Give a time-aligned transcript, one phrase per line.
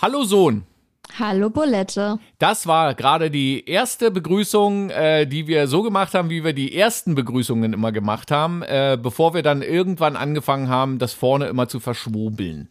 [0.00, 0.64] Hallo Sohn.
[1.18, 2.20] Hallo Bulette.
[2.38, 6.76] Das war gerade die erste Begrüßung, äh, die wir so gemacht haben, wie wir die
[6.76, 11.66] ersten Begrüßungen immer gemacht haben, äh, bevor wir dann irgendwann angefangen haben, das vorne immer
[11.66, 12.68] zu verschwobeln.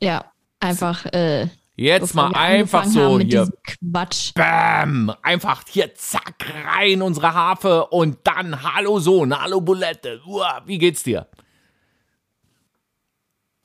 [0.00, 0.26] Ja,
[0.60, 1.06] einfach.
[1.06, 3.48] Äh, Jetzt mal einfach so hier.
[3.64, 4.32] Quatsch.
[4.34, 5.12] Bam!
[5.22, 10.20] Einfach hier zack rein unsere Harfe und dann Hallo Sohn, Hallo Bulette.
[10.24, 11.26] Uah, wie geht's dir?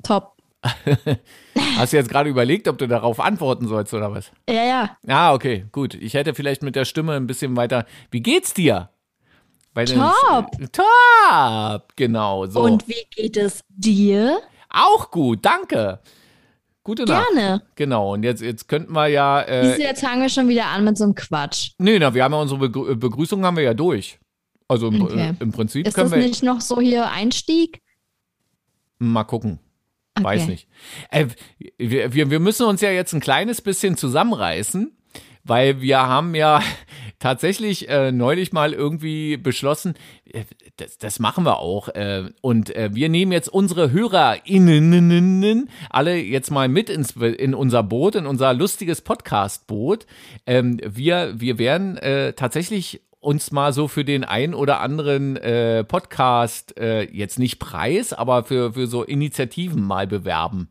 [0.02, 0.38] Top.
[1.78, 4.32] Hast du jetzt gerade überlegt, ob du darauf antworten sollst oder was?
[4.50, 4.98] Ja, ja.
[5.08, 5.94] Ah, okay, gut.
[5.96, 7.86] Ich hätte vielleicht mit der Stimme ein bisschen weiter.
[8.12, 8.90] Wie geht's dir?
[9.74, 10.52] Weil das- Top.
[10.72, 12.46] Top, genau.
[12.46, 12.62] So.
[12.62, 14.40] Und wie geht es dir?
[14.70, 16.00] Auch gut, danke.
[16.84, 17.28] Gute Nacht.
[17.34, 17.62] Gerne.
[17.76, 19.44] Genau, und jetzt, jetzt könnten wir ja.
[19.64, 21.72] Siehst du, Äh, jetzt fangen wir schon wieder an mit so einem Quatsch.
[21.78, 24.20] nee, na, wir haben ja unsere Begrü Begrüßung haben wir ja durch.
[24.68, 25.30] Also im, Okay.
[25.30, 26.26] äh, im Prinzip Ist können das wir.
[26.28, 27.82] nicht noch so hier Einstieg?
[29.00, 29.60] Mal gucken.
[30.16, 30.26] Okay.
[30.26, 30.68] Weiß nicht.
[31.10, 31.28] Äh,
[31.78, 34.96] wir, wir, wir müssen uns ja jetzt ein kleines bisschen zusammenreißen,
[35.44, 36.62] weil wir haben ja
[37.20, 40.44] tatsächlich äh, neulich mal irgendwie beschlossen, äh,
[40.78, 41.90] das, das machen wir auch.
[41.90, 47.82] Äh, und äh, wir nehmen jetzt unsere HörerInnen alle jetzt mal mit ins, in unser
[47.82, 50.06] Boot, in unser lustiges Podcast-Boot.
[50.46, 55.84] Ähm, wir, wir werden äh, tatsächlich uns mal so für den ein oder anderen äh,
[55.84, 60.70] Podcast, äh, jetzt nicht Preis, aber für, für so Initiativen mal bewerben.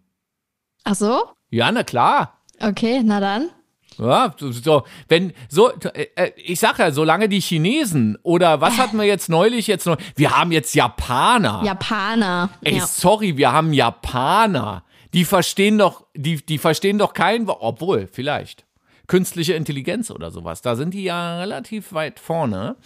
[0.85, 1.23] Ach so?
[1.51, 2.39] Ja, na klar.
[2.61, 3.51] Okay, na dann.
[3.99, 8.97] Ja, so, wenn so, äh, äh, ich sag ja, solange die Chinesen oder was hatten
[8.97, 9.99] wir jetzt neulich jetzt noch?
[10.17, 11.63] Wir haben jetzt Japaner.
[11.65, 12.49] Japaner.
[12.63, 12.87] Ey, ja.
[12.87, 14.85] sorry, wir haben Japaner.
[15.13, 18.65] Die verstehen doch, die, die verstehen doch kein, Wo- obwohl, vielleicht.
[19.13, 20.63] Künstliche Intelligenz oder sowas.
[20.63, 22.77] Da sind die ja relativ weit vorne.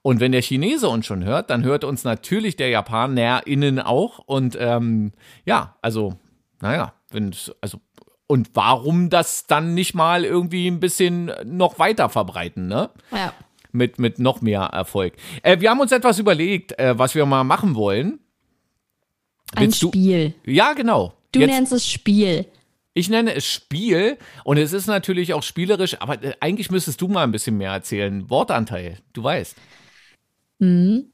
[0.00, 4.18] Und wenn der Chinese uns schon hört, dann hört uns natürlich der JapanerInnen auch.
[4.20, 5.12] Und ähm,
[5.44, 6.14] ja, also,
[6.62, 7.80] naja, wenn also
[8.26, 12.88] und warum das dann nicht mal irgendwie ein bisschen noch weiter verbreiten, ne?
[13.12, 13.34] ja.
[13.70, 15.12] Mit, mit noch mehr Erfolg.
[15.42, 18.20] Äh, wir haben uns etwas überlegt, äh, was wir mal machen wollen.
[19.54, 20.34] Ein Willst du- Spiel.
[20.46, 21.12] Ja, genau.
[21.32, 22.46] Du Jetzt, nennst es Spiel.
[22.94, 27.08] Ich nenne es Spiel und es ist natürlich auch spielerisch, aber äh, eigentlich müsstest du
[27.08, 28.28] mal ein bisschen mehr erzählen.
[28.30, 29.56] Wortanteil, du weißt.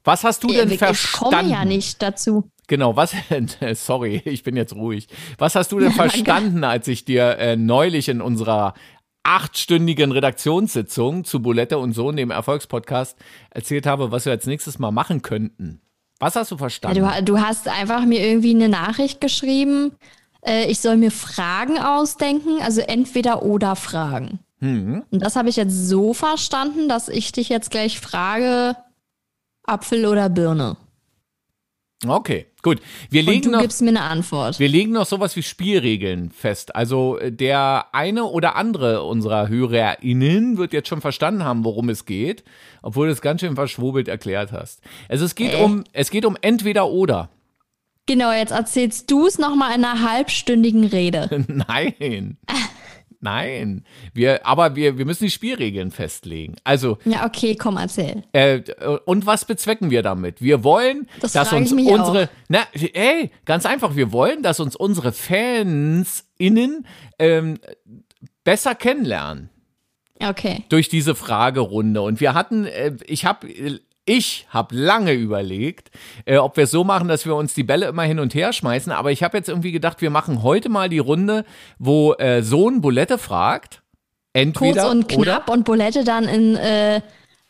[0.03, 1.35] Was hast du denn ich verstanden?
[1.35, 2.49] komme ja nicht dazu.
[2.67, 3.13] Genau, was,
[3.73, 5.07] sorry, ich bin jetzt ruhig.
[5.37, 8.75] Was hast du denn verstanden, als ich dir äh, neulich in unserer
[9.23, 13.17] achtstündigen Redaktionssitzung zu Bulette und Sohn, dem Erfolgspodcast,
[13.49, 15.81] erzählt habe, was wir als nächstes mal machen könnten?
[16.19, 17.25] Was hast du Ja, verstanden?
[17.25, 19.91] du, du hast einfach mir irgendwie eine Nachricht geschrieben,
[20.45, 24.39] äh, ich soll mir Fragen ausdenken, also entweder oder Fragen.
[24.59, 25.03] Hm.
[25.09, 28.75] Und das habe ich jetzt so verstanden, dass ich dich jetzt gleich frage,
[29.63, 30.77] Apfel oder Birne.
[32.07, 32.79] Okay, gut.
[33.11, 33.61] Wir Und legen du noch.
[33.61, 34.57] gibst mir eine Antwort.
[34.57, 36.75] Wir legen noch sowas wie Spielregeln fest.
[36.75, 42.05] Also äh, der eine oder andere unserer HörerInnen wird jetzt schon verstanden haben, worum es
[42.05, 42.43] geht,
[42.81, 44.81] obwohl du es ganz schön verschwobelt erklärt hast.
[45.09, 45.63] Also es geht Äh.
[45.63, 47.29] um, es geht um entweder oder.
[48.11, 51.45] Genau, jetzt erzählst du es nochmal in einer halbstündigen Rede.
[51.47, 52.37] Nein.
[53.21, 53.85] Nein.
[54.13, 56.57] Wir, aber wir, wir müssen die Spielregeln festlegen.
[56.65, 58.23] Also, Ja, okay, komm, erzähl.
[58.33, 58.63] äh,
[59.05, 60.41] und was bezwecken wir damit?
[60.41, 65.13] Wir wollen, Das dass uns unsere, na, ey, ganz einfach, wir wollen, dass uns unsere
[65.13, 66.85] Fans innen
[67.17, 67.59] ähm,
[68.43, 69.49] besser kennenlernen.
[70.21, 70.65] Okay.
[70.67, 72.01] durch diese Fragerunde.
[72.01, 73.47] Und wir hatten, äh, ich habe
[74.05, 75.91] ich habe lange überlegt,
[76.25, 78.51] äh, ob wir es so machen, dass wir uns die Bälle immer hin und her
[78.51, 78.91] schmeißen.
[78.91, 81.45] Aber ich habe jetzt irgendwie gedacht, wir machen heute mal die Runde,
[81.77, 83.81] wo äh, Sohn Bulette fragt.
[84.33, 85.23] Entweder Kurz und oder.
[85.23, 87.01] knapp und Bulette dann in äh,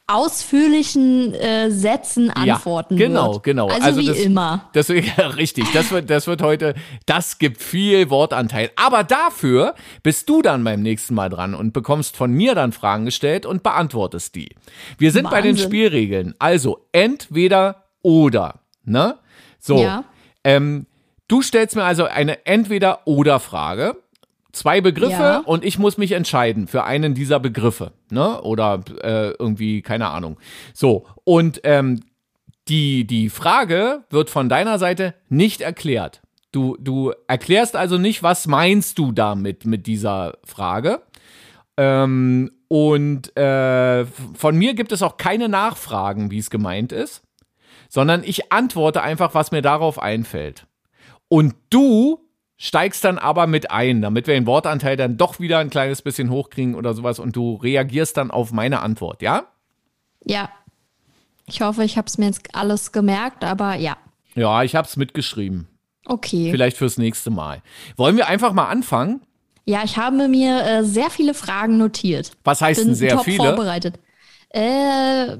[0.07, 3.44] ausführlichen äh, Sätzen Ja, antworten genau, wird.
[3.44, 3.67] genau.
[3.67, 4.69] Also, Also wie das- immer.
[4.73, 5.66] Das ja, richtig.
[5.73, 6.73] Das wird, das wird heute,
[7.06, 8.72] das gibt viel Wortanteil.
[8.75, 13.06] Aber dafür bist du dann beim nächsten Mal dran und bekommst von mir dann Fragen
[13.06, 14.50] gestellt und beantwortest die.
[14.97, 15.67] Wir sind bei den Wahnsinn.
[15.67, 16.35] Spielregeln.
[16.40, 18.61] Also entweder oder.
[18.84, 19.17] Ne?
[19.59, 19.81] So.
[19.81, 20.03] Ja.
[20.44, 20.88] Ähm,
[21.28, 23.96] du stellst mir also eine Entweder-Oder-Frage.
[24.51, 25.37] Zwei Begriffe Ja.
[25.39, 27.93] und ich muss mich entscheiden für einen dieser Begriffe.
[28.09, 28.41] Ne?
[28.41, 30.37] Oder äh, irgendwie, keine Ahnung.
[30.73, 31.05] So.
[31.23, 32.01] Und ähm,
[32.67, 36.21] die, die Frage wird von deiner Seite nicht erklärt.
[36.51, 41.01] Du, du erklärst also nicht, was meinst du damit mit dieser Frage.
[41.77, 47.21] Ähm, und äh, von mir gibt es auch keine Nachfragen, wie es gemeint ist,
[47.89, 50.67] sondern ich antworte einfach, was mir darauf einfällt.
[51.29, 52.19] Und du
[52.61, 56.29] steigst dann aber mit ein, damit wir den Wortanteil dann doch wieder ein kleines bisschen
[56.29, 59.46] hochkriegen oder sowas und du reagierst dann auf meine Antwort, ja?
[60.23, 60.47] Ja.
[61.47, 63.97] Ich hoffe, ich habe es mir jetzt alles gemerkt, aber ja.
[64.35, 65.67] Ja, ich hab's mitgeschrieben.
[66.05, 66.52] Okay.
[66.52, 67.63] Vielleicht fürs nächste Mal.
[67.97, 69.22] Wollen wir einfach mal anfangen?
[69.66, 72.34] Ja, ich habe mir äh, sehr viele Fragen notiert.
[72.43, 73.37] Was heißt Bin denn sehr top viele?
[73.37, 73.99] vorbereitet.
[74.49, 75.35] Äh,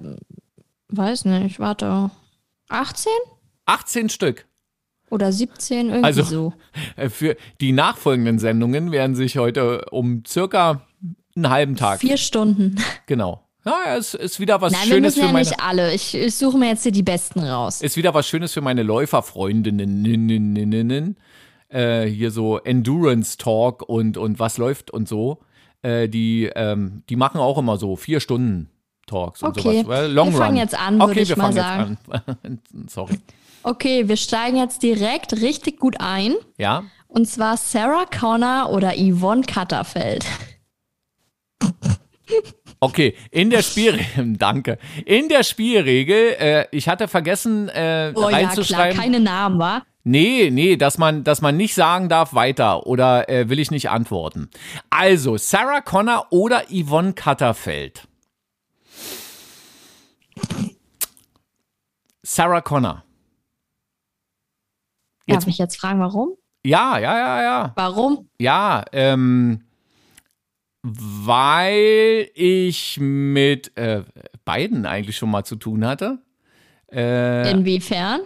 [0.88, 2.10] weiß nicht, warte.
[2.70, 3.12] 18
[3.68, 4.48] 18 Stück.
[5.12, 6.54] Oder 17, irgendwie Also- so.
[6.96, 10.82] Äh, Für die nachfolgenden Sendungen werden sich heute um circa
[11.36, 12.00] einen halben Tag.
[12.00, 12.78] Vier Stunden.
[13.06, 13.44] Genau.
[13.64, 15.48] Ja, es ist wieder was Nein, wir Schönes müssen für ja meine.
[15.48, 15.94] nicht alle.
[15.94, 17.84] Ich, ich suche mir jetzt hier die besten raus.
[17.84, 21.16] Ist wieder was Schönes für meine Läuferfreundinnen.
[21.70, 25.42] Äh, hier so Endurance Talk und, und was läuft und so.
[25.84, 28.71] Äh, die, ähm, die machen auch immer so vier Stunden
[29.12, 29.84] Talks und Okay.
[29.84, 30.10] sowas.
[30.10, 30.58] Long Wir fangen Run.
[30.58, 31.98] jetzt an, okay, würde ich wir mal an.
[32.88, 33.20] Sorry.
[33.64, 36.34] Okay, wir steigen jetzt direkt richtig gut ein.
[36.58, 36.84] Ja.
[37.08, 40.26] Und zwar Sarah Connor oder Yvonne Katterfeld.
[42.80, 44.78] Okay, in der Spielregel, danke.
[45.06, 49.00] In der Spielregel, äh, ich hatte vergessen äh, Oh ja, klar, reinzuschreiben.
[49.00, 49.84] keine Namen, wa?
[50.04, 53.92] Nee, nee, dass man, dass man nicht sagen darf weiter oder äh, will ich nicht
[53.92, 54.50] antworten.
[54.90, 58.08] Also, Sarah Connor oder Yvonne Katterfeld?
[62.24, 63.04] Sarah Connor.
[65.28, 66.36] Darf Jetzt- ich jetzt fragen, warum?
[66.66, 67.74] Ja, ja, ja, ja.
[67.76, 68.30] Warum?
[68.40, 69.64] Ja, ähm,
[70.84, 74.04] weil ich mit äh,
[74.46, 76.20] beiden eigentlich schon mal zu tun hatte.
[76.92, 78.22] Äh, Inwiefern?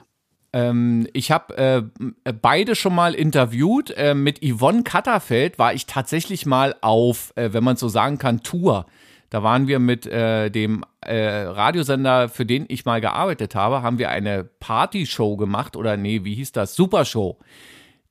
[0.53, 3.91] Ähm, ich habe äh, beide schon mal interviewt.
[3.91, 8.41] Äh, mit Yvonne Katterfeld war ich tatsächlich mal auf, äh, wenn man so sagen kann,
[8.41, 8.85] Tour.
[9.35, 13.99] Da waren wir mit äh, dem äh, Radiosender, für den ich mal gearbeitet habe, haben
[13.99, 16.73] wir eine Partyshow gemacht oder nee, wie hieß das?
[16.73, 17.37] Supershow.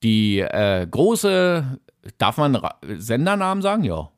[0.03, 1.81] Die äh, große,
[2.19, 3.85] darf man Ra Sendernamen sagen?
[3.85, 4.11] Ja.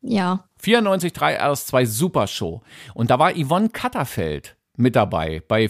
[0.00, 0.48] Ja.
[0.62, 2.62] 94.3 RS2 Supershow.
[2.94, 5.68] Und da war Yvonne Katterfeld mit dabei bei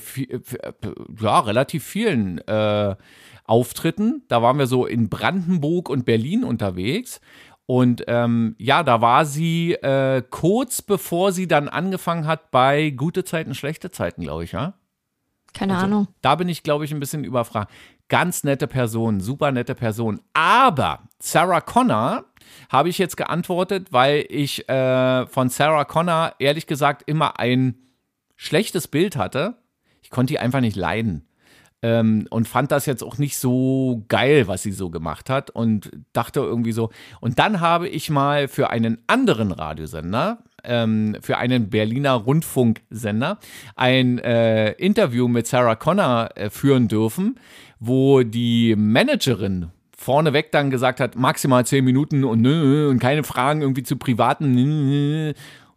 [1.21, 2.95] ja, relativ vielen äh,
[3.43, 4.23] Auftritten.
[4.29, 7.21] Da waren wir so in Brandenburg und Berlin unterwegs.
[7.67, 13.25] Und ähm, ja, da war sie äh, kurz bevor sie dann angefangen hat bei Gute
[13.25, 14.75] Zeiten, schlechte Zeiten, glaube ich, ja?
[15.55, 16.09] Keine Also Ahnung.
[16.21, 17.73] Da bin ich, glaube ich, ein bisschen überfragt.
[18.09, 20.21] Ganz nette Person, super nette Person.
[20.35, 22.25] Aber Sarah Connor
[22.69, 27.77] habe ich jetzt geantwortet, weil ich äh, von Sarah Connor ehrlich gesagt immer ein
[28.37, 29.57] schlechtes Bild hatte.
[30.03, 31.27] Ich konnte die einfach nicht leiden.
[31.85, 35.51] Ähm, und fand das jetzt auch nicht so geil, was sie so gemacht hat.
[35.51, 36.89] Und dachte irgendwie so.
[37.21, 43.39] Und dann habe ich mal für einen anderen Radiosender, ähm, für einen Berliner Rundfunksender,
[43.77, 47.39] ein äh, Interview mit Sarah Connor äh, führen dürfen,
[47.79, 53.61] wo die Managerin vorneweg dann gesagt hat, maximal zehn Minuten und nö, und keine Fragen
[53.61, 54.53] irgendwie zu privaten.
[54.53, 55.35] Nö,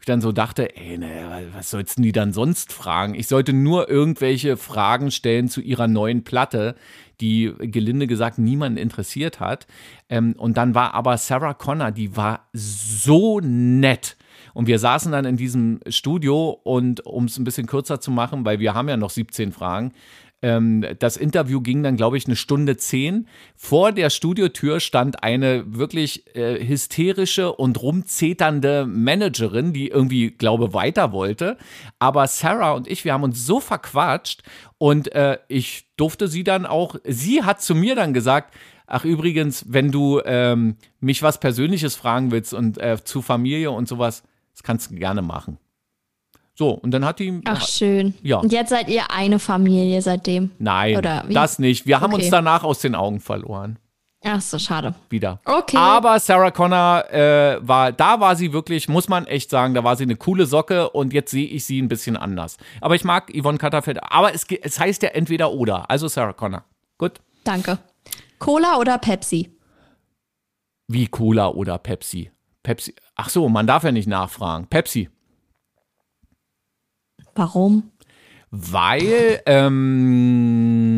[0.09, 3.13] dann so dachte, ey, ne, was sollst denn die dann sonst fragen?
[3.15, 6.75] Ich sollte nur irgendwelche Fragen stellen zu ihrer neuen Platte,
[7.21, 9.67] die gelinde gesagt niemanden interessiert hat.
[10.09, 14.17] Ähm, und dann war aber Sarah Connor, die war so nett.
[14.53, 18.43] Und wir saßen dann in diesem Studio und um es ein bisschen kürzer zu machen,
[18.45, 19.91] weil wir haben ja noch 17 Fragen,
[20.41, 23.27] ähm, das Interview ging dann, glaube ich, eine Stunde zehn.
[23.55, 31.11] Vor der Studiotür stand eine wirklich äh, hysterische und rumzeternde Managerin, die irgendwie, glaube weiter
[31.11, 31.57] wollte.
[31.99, 34.43] Aber Sarah und ich, wir haben uns so verquatscht
[34.77, 38.53] und äh, ich durfte sie dann auch, sie hat zu mir dann gesagt,
[38.89, 43.85] Ach übrigens, wenn du ähm, mich was Persönliches fragen willst und äh, zu Familie und
[43.89, 45.57] sowas, das kannst du gerne machen.
[46.57, 47.39] So, und dann hat die.
[47.45, 48.15] Ach, schön.
[48.23, 48.37] Ja.
[48.37, 50.49] Und jetzt seid ihr eine Familie seitdem.
[50.57, 50.99] Nein,
[51.29, 51.85] das nicht.
[51.85, 52.23] Wir haben Okay.
[52.23, 53.77] uns danach aus den Augen verloren.
[54.23, 54.95] Ach so, schade.
[55.11, 55.39] Wieder.
[55.45, 55.77] Okay.
[55.77, 59.95] Aber Sarah Connor äh, war, da war sie wirklich, muss man echt sagen, da war
[59.95, 62.57] sie eine coole Socke und jetzt sehe ich sie ein bisschen anders.
[62.81, 63.99] Aber ich mag Yvonne Katterfeld.
[64.01, 65.89] Aber es, es heißt ja entweder oder.
[65.91, 66.63] Also Sarah Connor.
[66.97, 67.21] Gut.
[67.43, 67.77] Danke.
[68.39, 69.51] Cola oder Pepsi?
[70.87, 72.31] Wie Cola oder Pepsi?
[72.63, 72.95] Pepsi.
[73.15, 74.65] Ach so, man darf ja nicht nachfragen.
[74.67, 75.09] Pepsi.
[77.37, 77.91] Warum?
[78.49, 80.93] Weil, ähm,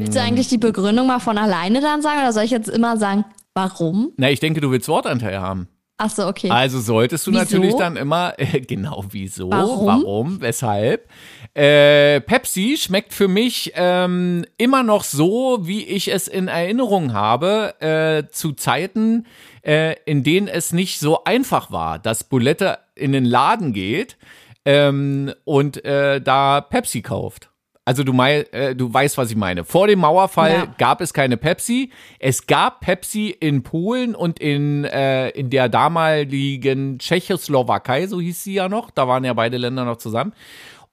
[0.00, 2.96] Willst du eigentlich die Begründung mal von alleine dann sagen oder soll ich jetzt immer
[2.96, 4.12] sagen, warum?
[4.16, 5.68] na, ich denke, du willst Wortanteil haben.
[5.96, 6.50] Ach so, okay.
[6.50, 7.40] Also solltest du Wieso?
[7.40, 9.86] natürlich dann immer, äh, genau wieso, Warum?
[9.86, 11.08] warum weshalb.
[11.54, 17.80] Äh, Pepsi schmeckt für mich ähm, immer noch so, wie ich es in Erinnerung habe,
[17.80, 19.26] äh, zu Zeiten,
[19.62, 24.16] äh, in denen es nicht so einfach war, dass Bulette in den Laden geht
[24.64, 27.50] ähm, und äh, da Pepsi kauft.
[27.86, 29.62] Also du, mei äh, du weißt, was ich meine.
[29.64, 30.74] Vor dem Mauerfall Ja.
[30.78, 31.90] gab es keine Pepsi.
[32.18, 38.54] Es gab Pepsi in Polen und in, äh, in der damaligen Tschechoslowakei, so hieß sie
[38.54, 38.90] ja noch.
[38.90, 40.32] Da waren ja beide Länder noch zusammen.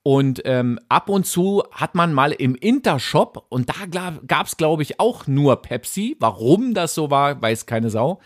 [0.03, 4.81] Und ähm, ab und zu hat man mal im Intershop, und da gab es, glaube
[4.81, 6.15] ich, auch nur Pepsi.
[6.19, 8.19] Warum das so war, weiß keine Sau.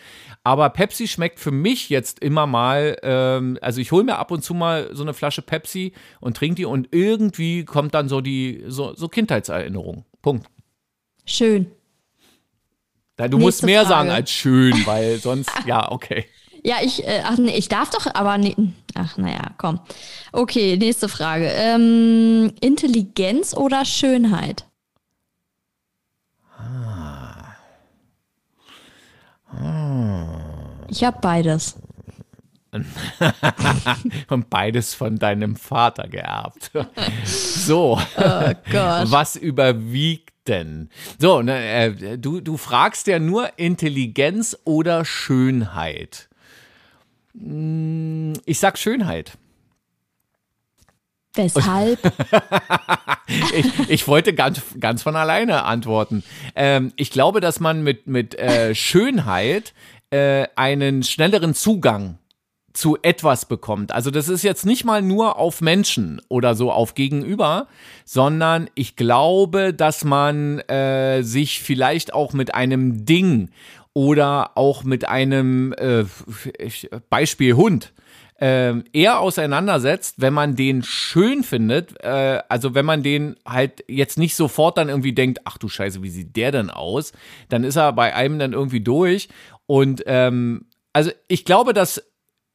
[0.44, 4.42] Aber Pepsi schmeckt für mich jetzt immer mal, ähm, also ich hole mir ab und
[4.42, 5.92] zu mal so eine Flasche Pepsi
[6.22, 10.06] und trinke die und irgendwie kommt dann so die, so, so Kindheitserinnerung.
[10.22, 10.48] Punkt.
[11.26, 11.72] Schön.
[13.18, 13.90] Da, du Nächste musst mehr Frage.
[13.90, 16.26] sagen als schön, weil sonst, ja, okay.
[16.66, 18.56] Ja, ich, äh, ach nee, ich darf doch, aber nee,
[18.96, 19.80] ach naja, komm.
[20.32, 21.46] Okay, nächste Frage.
[21.46, 24.66] Ähm, Intelligenz oder Schönheit?
[26.58, 27.56] Ah.
[29.48, 30.26] Ah.
[30.90, 31.76] Ich habe beides.
[34.30, 36.72] Und beides von deinem Vater geerbt.
[37.26, 38.00] so.
[38.18, 39.12] Oh Gott.
[39.12, 40.90] Was überwiegt denn?
[41.20, 46.28] So, ne, äh, du, du fragst ja nur Intelligenz oder Schönheit.
[47.36, 49.38] Mm, ich sag Schönheit.
[51.34, 52.00] Weshalb?
[53.54, 56.24] ich, ich, wollte ganz, ganz von alleine antworten.
[56.56, 59.74] Ähm, ich glaube, dass man mit, mit äh, Schönheit
[60.12, 62.20] äh, einen schnelleren Zugang
[62.72, 63.92] zu etwas bekommt.
[63.92, 67.68] Also das ist jetzt nicht mal nur auf Menschen oder so auf Gegenüber,
[68.04, 73.50] sondern ich glaube, dass man äh, sich vielleicht auch mit einem Ding
[73.96, 76.04] oder auch mit einem äh,
[77.10, 77.94] Beispiel Hund
[78.40, 84.18] äh, eher auseinandersetzt, wenn man den schön findet, äh, also wenn man den halt jetzt
[84.18, 87.14] nicht sofort dann irgendwie denkt, ach du Scheiße, wie sieht der denn aus?
[87.48, 89.30] Dann ist er bei einem dann irgendwie durch.
[89.66, 92.04] Und ähm, also ich glaube, dass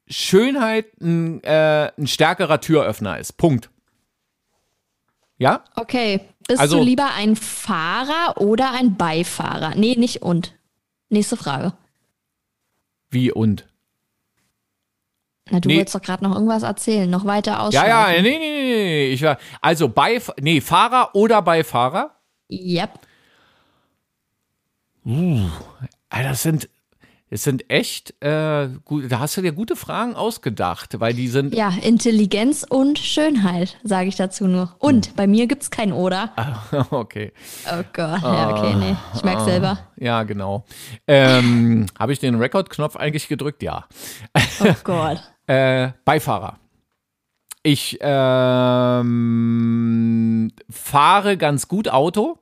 [0.06, 3.38] Schönheit ein, äh, ein stärkerer Türöffner ist.
[3.38, 3.70] Punkt.
[5.38, 5.64] Ja?
[5.76, 6.20] Okay.
[6.46, 9.74] Bist also, du lieber ein Fahrer oder ein Beifahrer?
[9.76, 10.52] Nee, nicht und.
[11.10, 11.72] Nächste Frage.
[13.10, 13.66] Wie und?
[15.50, 15.76] Na, du nee.
[15.76, 17.88] wolltest doch gerade noch irgendwas erzählen, noch weiter ausschreiben.
[17.88, 19.06] Ja, ja, nee, nee, nee, nee.
[19.12, 22.14] Ich war, also bei, nee, Fahrer oder Beifahrer?
[22.48, 23.00] Yep.
[25.04, 25.48] Uh,
[26.10, 26.68] das sind,
[27.32, 31.54] es sind echt, äh, gut, da hast du dir gute Fragen ausgedacht, weil die sind.
[31.54, 34.74] Ja, Intelligenz und Schönheit, sage ich dazu nur.
[34.80, 35.14] Und hm.
[35.14, 36.32] bei mir gibt es kein Oder.
[36.34, 37.32] Ah, okay.
[37.66, 39.78] Oh Gott, ja, okay, nee, ich merke selber.
[39.96, 40.64] Ja, genau.
[41.06, 43.62] Ähm, Habe ich den Rekordknopf eigentlich gedrückt?
[43.62, 43.86] Ja.
[44.60, 45.22] Oh Gott.
[45.46, 46.58] äh, Beifahrer.
[47.62, 49.20] Ich ähm,
[50.68, 52.38] fahre ganz gut Auto.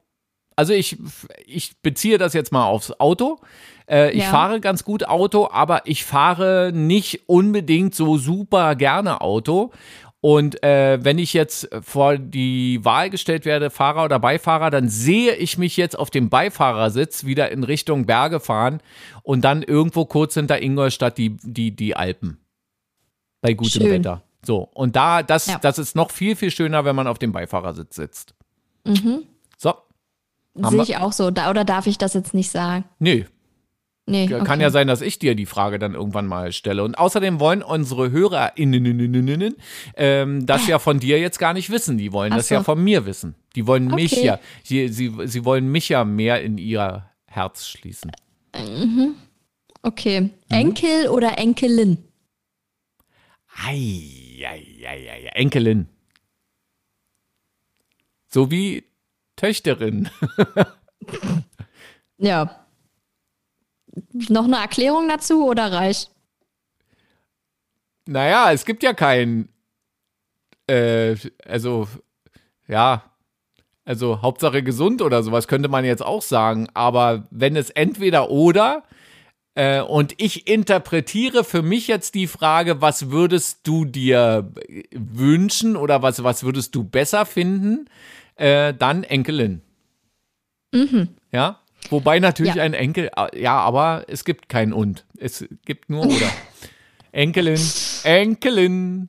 [0.57, 0.97] Also ich,
[1.45, 3.41] ich beziehe das jetzt mal aufs Auto.
[3.89, 4.31] Äh, ich ja.
[4.31, 9.73] fahre ganz gut Auto, aber ich fahre nicht unbedingt so super gerne Auto.
[10.21, 15.35] Und äh, wenn ich jetzt vor die Wahl gestellt werde, Fahrer oder Beifahrer, dann sehe
[15.37, 18.81] ich mich jetzt auf dem Beifahrersitz wieder in Richtung Berge fahren
[19.23, 22.39] und dann irgendwo kurz hinter Ingolstadt die, die, die Alpen.
[23.41, 23.91] Bei gutem Schön.
[23.91, 24.23] Wetter.
[24.45, 25.59] So, und da, das, ja.
[25.59, 28.35] das ist noch viel, viel schöner, wenn man auf dem Beifahrersitz sitzt.
[28.85, 29.23] Mhm.
[29.57, 29.75] So.
[30.55, 31.31] Sehe ich auch so.
[31.31, 32.85] Da, oder darf ich das jetzt nicht sagen?
[32.99, 33.27] Nee,
[34.09, 34.43] Nee, okay.
[34.43, 36.83] Kann ja sein, dass ich dir die Frage dann irgendwann mal stelle.
[36.83, 39.57] Und außerdem wollen unsere HörerInnen
[39.97, 41.99] ähm, das ja von dir jetzt gar nicht wissen.
[41.99, 42.55] Die wollen Ach das so.
[42.55, 43.35] ja von mir wissen.
[43.55, 44.03] Die wollen okay.
[44.03, 48.13] mich ja, sie, sie, sie wollen mich ja mehr in ihr Herz schließen.
[48.57, 49.15] Mhm.
[49.83, 50.21] Okay.
[50.21, 50.31] Mhm.
[50.49, 51.99] Enkel oder Enkelin?
[53.63, 55.89] Ei, ei, ei, ei, Enkelin.
[58.27, 58.85] So wie
[59.37, 60.09] Töchterin.
[62.19, 62.68] ja.
[64.29, 66.11] Noch eine Erklärung dazu oder reicht?
[68.07, 69.49] Naja, es gibt ja keinen.
[70.67, 71.89] Äh, also,
[72.67, 73.03] ja.
[73.85, 76.69] Also, Hauptsache gesund oder sowas könnte man jetzt auch sagen.
[76.75, 78.85] Aber wenn es entweder oder.
[79.55, 84.53] Äh, und ich interpretiere für mich jetzt die Frage, was würdest du dir
[84.93, 87.91] wünschen oder was, was würdest du besser finden?
[88.37, 89.63] Äh, dann Enkelin.
[90.73, 91.09] Mhm.
[91.33, 91.59] Ja?
[91.91, 92.63] Wobei natürlich ja.
[92.63, 95.07] ein Enkel, äh, ja, aber es gibt kein und.
[95.19, 96.31] Es gibt nur oder.
[97.13, 97.61] Enkelin,
[98.05, 99.09] Enkelin.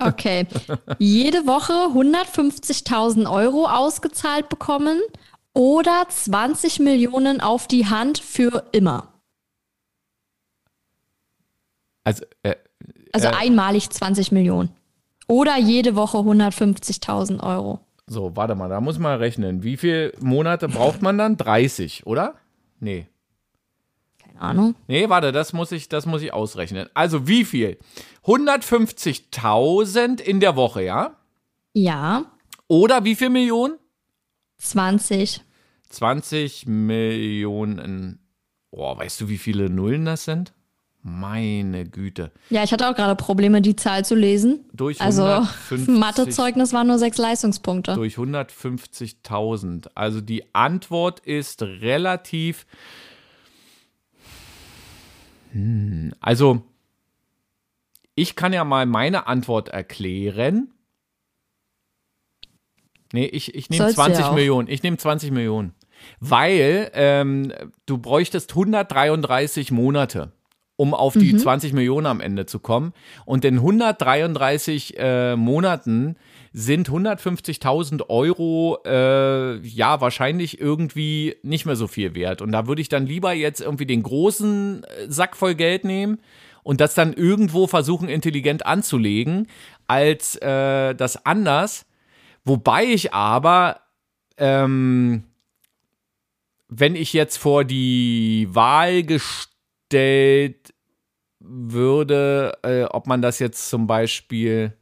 [0.00, 0.46] Okay.
[0.98, 5.00] Jede Woche 150.000 Euro ausgezahlt bekommen
[5.52, 9.12] oder 20 Millionen auf die Hand für immer.
[12.04, 12.54] Also, äh,
[13.12, 14.70] also äh, einmalig 20 Millionen.
[15.26, 17.80] Oder jede Woche 150.000 Euro.
[18.08, 19.62] So, warte mal, da muss man rechnen.
[19.62, 21.36] Wie viele Monate braucht man dann?
[21.36, 22.34] 30, oder?
[22.80, 23.06] Nee.
[24.18, 24.74] Keine Ahnung.
[24.86, 26.88] Nee, warte, das muss ich, das muss ich ausrechnen.
[26.94, 27.78] Also wie viel?
[28.24, 31.16] 150.000 in der Woche, ja?
[31.74, 32.24] Ja.
[32.66, 33.74] Oder wie viel Millionen?
[34.58, 35.42] 20.
[35.90, 38.20] 20 Millionen.
[38.70, 40.52] Oh, weißt du, wie viele Nullen das sind?
[41.02, 42.32] Meine Güte.
[42.50, 44.64] Ja, ich hatte auch gerade Probleme, die Zahl zu lesen.
[44.72, 47.94] Durch Also 150 Mathezeugnis waren nur sechs Leistungspunkte.
[47.94, 49.90] durch 150.000.
[49.94, 52.66] Also die Antwort ist relativ.
[55.52, 56.62] Hm, also
[58.14, 60.72] ich kann ja mal meine Antwort erklären.
[63.12, 64.34] Nee, ich, ich nehme Sollst du 20 ja auch.
[64.34, 64.68] Millionen.
[64.68, 65.74] Ich nehme 20 Millionen.
[66.20, 67.52] Weil ähm,
[67.86, 70.32] du bräuchtest 133 Monate,
[70.78, 72.92] um auf die 20 Millionen am Ende zu kommen.
[73.24, 76.14] Und in 133 äh, Monaten
[76.52, 82.40] sind 150.000 Euro äh, ja wahrscheinlich irgendwie nicht mehr so viel wert.
[82.42, 86.20] Und da würde ich dann lieber jetzt irgendwie den großen äh, Sack voll Geld nehmen
[86.62, 89.48] und das dann irgendwo versuchen, intelligent anzulegen,
[89.88, 91.86] als äh, das anders.
[92.44, 93.80] Wobei ich aber,
[94.36, 95.24] ähm,
[96.68, 99.57] wenn ich jetzt vor die Wahl gestellt
[101.40, 104.72] würde, äh, ob man das jetzt zum Beispiel,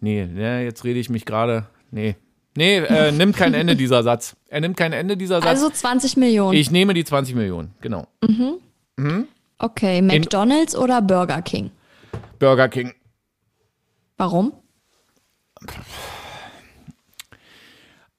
[0.00, 2.16] nee, ne, jetzt rede ich mich gerade, nee,
[2.56, 4.36] nee, äh, nimmt kein Ende dieser Satz.
[4.48, 5.48] Er nimmt kein Ende dieser Satz.
[5.48, 6.56] Also 20 Millionen.
[6.56, 8.06] ich nehme die 20 Millionen, genau.
[9.58, 11.70] okay, McDonald's oder Burger King?
[12.38, 12.92] Burger King.
[14.16, 14.52] Warum?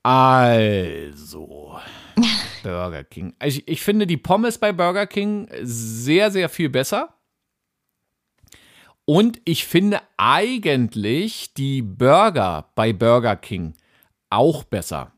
[0.04, 1.80] Also,
[2.72, 3.34] Burger King.
[3.44, 7.14] Ich, ich finde die Pommes bei Burger King sehr, sehr viel besser.
[9.06, 13.74] Und ich finde eigentlich die Burger bei Burger King
[14.30, 15.14] auch besser.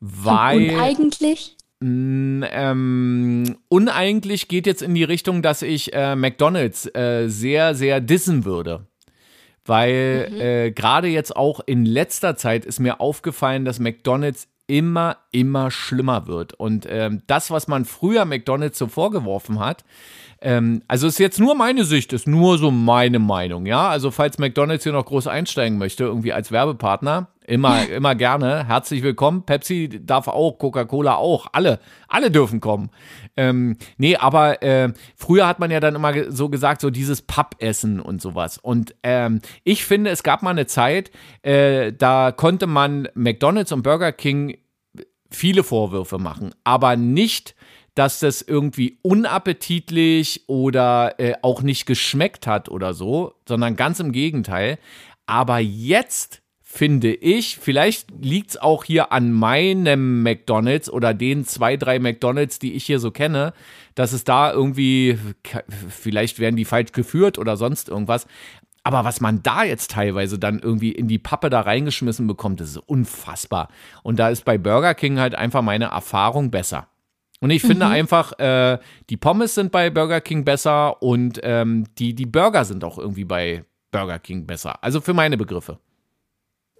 [0.00, 0.70] Weil.
[0.70, 1.56] Und eigentlich?
[1.80, 8.44] Ähm, uneigentlich geht jetzt in die Richtung, dass ich äh, McDonalds äh, sehr, sehr dissen
[8.44, 8.86] würde.
[9.64, 15.70] Weil äh, gerade jetzt auch in letzter Zeit ist mir aufgefallen, dass McDonalds immer, immer
[15.70, 16.54] schlimmer wird.
[16.54, 19.84] Und ähm, das, was man früher McDonalds so vorgeworfen hat,
[20.40, 23.88] ähm, also ist jetzt nur meine Sicht, ist nur so meine Meinung, ja.
[23.88, 28.66] Also falls McDonalds hier noch groß einsteigen möchte, irgendwie als Werbepartner, immer, immer gerne.
[28.66, 29.44] Herzlich willkommen.
[29.44, 32.90] Pepsi darf auch, Coca-Cola auch, alle, alle dürfen kommen.
[33.36, 38.00] Ähm, nee, aber äh, früher hat man ja dann immer so gesagt, so dieses Pappessen
[38.00, 38.58] und sowas.
[38.58, 41.10] Und ähm, ich finde, es gab mal eine Zeit,
[41.42, 44.58] äh, da konnte man McDonalds und Burger King
[45.30, 47.54] viele Vorwürfe machen, aber nicht,
[47.94, 54.12] dass das irgendwie unappetitlich oder äh, auch nicht geschmeckt hat oder so, sondern ganz im
[54.12, 54.78] Gegenteil.
[55.24, 56.42] Aber jetzt
[56.76, 62.58] finde ich, vielleicht liegt es auch hier an meinem McDonalds oder den zwei, drei McDonalds,
[62.58, 63.54] die ich hier so kenne,
[63.94, 65.18] dass es da irgendwie,
[65.88, 68.26] vielleicht werden die falsch geführt oder sonst irgendwas.
[68.86, 72.76] Aber was man da jetzt teilweise dann irgendwie in die Pappe da reingeschmissen bekommt, ist
[72.76, 73.66] unfassbar.
[74.04, 76.86] Und da ist bei Burger King halt einfach meine Erfahrung besser.
[77.40, 78.78] Und ich finde einfach, äh,
[79.10, 83.24] die Pommes sind bei Burger King besser und ähm, die, die Burger sind auch irgendwie
[83.24, 84.80] bei Burger King besser.
[84.84, 85.80] Also für meine Begriffe.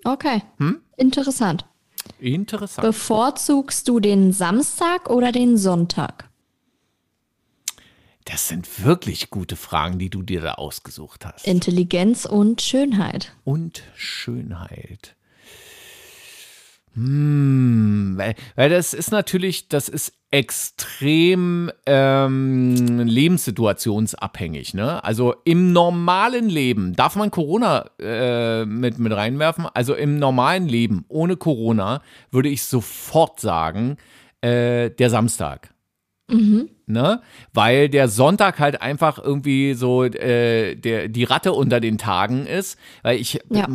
[0.05, 0.42] Okay.
[0.59, 0.83] Hm?
[0.97, 1.66] Interessant.
[2.21, 2.87] Interessant.
[2.87, 6.26] Bevorzugst du den Samstag oder den Sonntag?
[8.27, 11.47] Das sind wirklich gute Fragen, die du dir da ausgesucht hast.
[11.47, 13.33] Intelligenz und Schönheit.
[13.45, 15.15] und Schönheit.
[16.95, 24.75] Hm, weil, weil das ist natürlich, das ist extrem ähm, lebenssituationsabhängig.
[24.75, 25.05] Ne?
[25.05, 29.67] Also im normalen Leben, darf man Corona äh, mit, mit reinwerfen?
[29.73, 33.99] Also im normalen Leben, ohne Corona, würde ich sofort sagen,
[34.41, 35.76] äh, der Samstag.
[36.87, 37.21] Ne?
[37.53, 42.79] Weil der Sonntag halt einfach irgendwie so äh, der, die Ratte unter den Tagen ist.
[43.03, 43.69] Weil ich Ja.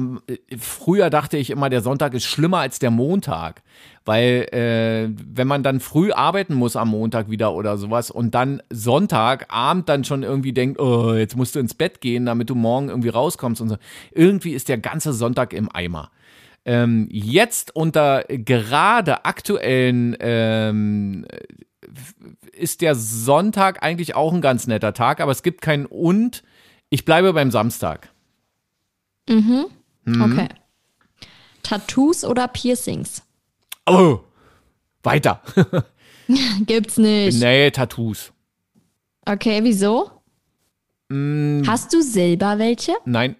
[0.59, 3.63] früher dachte ich immer, der Sonntag ist schlimmer als der Montag.
[4.03, 8.61] Weil äh, wenn man dann früh arbeiten muss am Montag wieder oder sowas und dann
[8.69, 12.89] Sonntagabend dann schon irgendwie denkt, oh, jetzt musst du ins Bett gehen, damit du morgen
[12.89, 13.77] irgendwie rauskommst und so.
[14.11, 16.11] Irgendwie ist der ganze Sonntag im Eimer.
[16.65, 21.25] Ähm, jetzt unter gerade aktuellen ähm,
[22.51, 26.43] ist der Sonntag eigentlich auch ein ganz netter Tag, aber es gibt kein Und.
[26.89, 28.09] Ich bleibe beim Samstag.
[29.29, 29.65] Mhm.
[30.05, 30.49] Okay.
[31.63, 33.23] Tattoos oder Piercings?
[33.85, 34.19] Oh,
[35.03, 35.41] weiter.
[36.65, 37.39] Gibt's nicht.
[37.39, 38.33] nee, Tattoos.
[39.25, 40.11] Okay, wieso?
[41.09, 41.61] Mm.
[41.67, 42.93] Hast du selber welche?
[43.05, 43.35] Nein.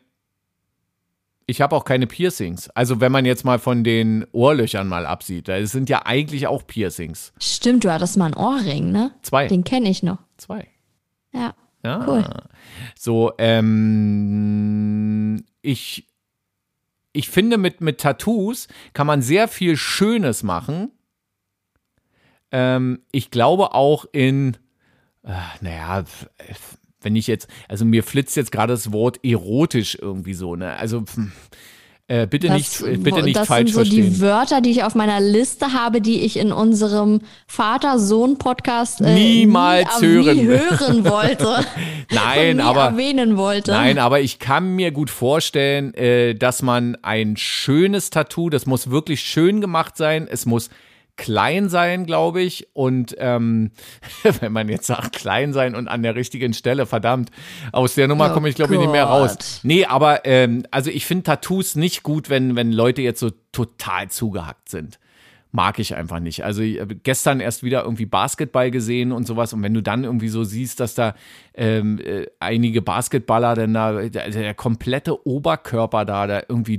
[1.52, 2.70] Ich habe auch keine Piercings.
[2.70, 6.66] Also wenn man jetzt mal von den Ohrlöchern mal absieht, das sind ja eigentlich auch
[6.66, 7.34] Piercings.
[7.42, 9.12] Stimmt, du hattest mal einen Ohrring, ne?
[9.22, 9.50] Zwei.
[9.50, 10.20] Den kenne ich noch.
[10.38, 10.66] Zwei.
[11.34, 11.54] Ja.
[11.84, 12.08] Ja.
[12.08, 12.24] Cool.
[12.98, 13.84] So, ähm,
[15.62, 16.08] ich,
[17.12, 20.92] ich finde, mit, mit Tattoos kann man sehr viel Schönes machen.
[22.52, 24.56] Ähm, ich glaube auch in,
[25.24, 26.06] äh, naja,
[27.02, 30.76] wenn ich jetzt, also mir flitzt jetzt gerade das Wort erotisch irgendwie so, ne?
[30.78, 31.04] Also
[32.08, 34.14] äh, bitte Das, nicht, äh, bitte nicht das falsch sind so verstehen.
[34.14, 40.02] die Wörter, die ich auf meiner Liste habe, die ich in unserem Vater-Sohn-Podcast äh, Niemals
[40.02, 40.38] nie, hören.
[40.38, 41.66] nie hören wollte.
[42.12, 43.72] Nein, und nie aber- erwähnen wollte.
[43.72, 48.90] Nein, aber ich kann mir gut vorstellen, äh, dass man ein schönes Tattoo, das muss
[48.90, 50.70] wirklich schön gemacht sein, es muss
[51.18, 52.68] klein sein, glaube ich.
[52.74, 53.72] Und ähm,
[54.40, 57.32] wenn man jetzt sagt, klein sein und an der richtigen Stelle, verdammt,
[57.72, 59.62] aus der Nummer Oh komme ich, glaube ich, nicht mehr raus.
[59.64, 64.10] Nee, aber ähm, also ich finde Tattoos nicht gut, wenn, wenn Leute jetzt so total
[64.10, 65.00] zugehackt sind.
[65.54, 66.46] Mag ich einfach nicht.
[66.46, 66.64] Also
[67.04, 69.52] gestern erst wieder irgendwie Basketball gesehen und sowas.
[69.52, 71.14] Und wenn du dann irgendwie so siehst, dass da
[71.54, 76.78] ähm, äh, einige Basketballer dann da, der, der komplette Oberkörper da, da irgendwie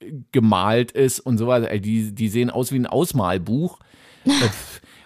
[0.00, 3.78] durchgemalt ist und sowas, ey, die, die sehen aus wie ein Ausmalbuch.
[4.24, 4.30] Äh,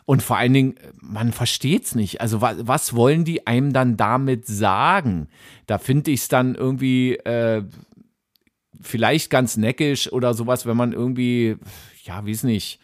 [0.07, 2.21] Und vor allen Dingen, man versteht's nicht.
[2.21, 5.29] Also was, was wollen die einem dann damit sagen?
[5.67, 7.65] Da finde ich es dann irgendwie äh,
[8.83, 11.57] vielleicht ganz neckisch oder sowas, wenn man irgendwie,
[12.03, 12.81] ja, weiß nicht,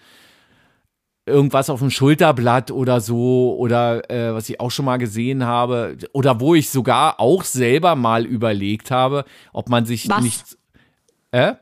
[1.26, 5.98] irgendwas auf dem Schulterblatt oder so oder äh, was ich auch schon mal gesehen habe
[6.14, 10.22] oder wo ich sogar auch selber mal überlegt habe, ob man sich Was?
[10.22, 10.58] nicht
[11.32, 11.54] äh?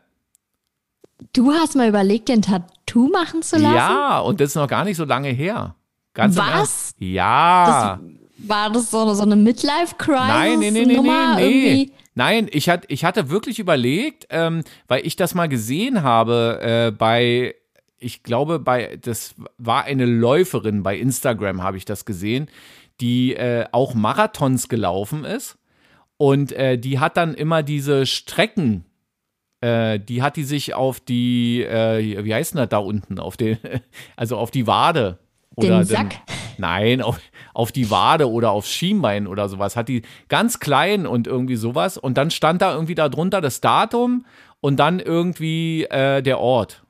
[1.33, 3.75] Du hast mal überlegt, den Tattoo machen zu lassen?
[3.75, 5.75] Ja, und das ist noch gar nicht so lange her.
[6.15, 6.95] Ganz Was?
[6.99, 8.01] Ja.
[8.39, 10.27] War das so, so eine Midlife-Crisis?
[10.29, 11.71] Nein, nee, nee, nee, Nummer nee, nee.
[11.71, 11.93] irgendwie?
[12.15, 16.91] Nein, ich, hat, ich hatte wirklich überlegt, ähm, weil ich das mal gesehen habe äh,
[16.91, 17.55] bei,
[17.99, 22.49] ich glaube, bei, das war eine Läuferin bei Instagram, habe ich das gesehen,
[23.01, 25.59] die äh, auch Marathons gelaufen ist.
[26.17, 28.85] Und äh, die hat dann immer diese Strecken,
[29.61, 33.37] äh, die hat die sich auf die, äh, wie heißt denn das da unten, auf
[33.37, 33.59] den,
[34.17, 35.19] also auf die Wade.
[35.57, 36.15] Den Oder Sack?
[36.59, 37.19] Nein, auf,
[37.55, 39.77] auf die Wade oder aufs Schienbein oder sowas.
[39.77, 41.99] Hat die ganz klein und irgendwie sowas.
[41.99, 44.25] Und dann stand da irgendwie da drunter das Datum
[44.61, 46.85] und dann irgendwie äh, der Ort.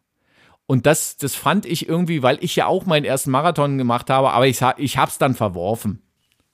[0.67, 4.33] Und das, das fand ich irgendwie, weil ich ja auch meinen ersten Marathon gemacht habe,
[4.33, 6.03] aber ich, ich hab's dann verworfen.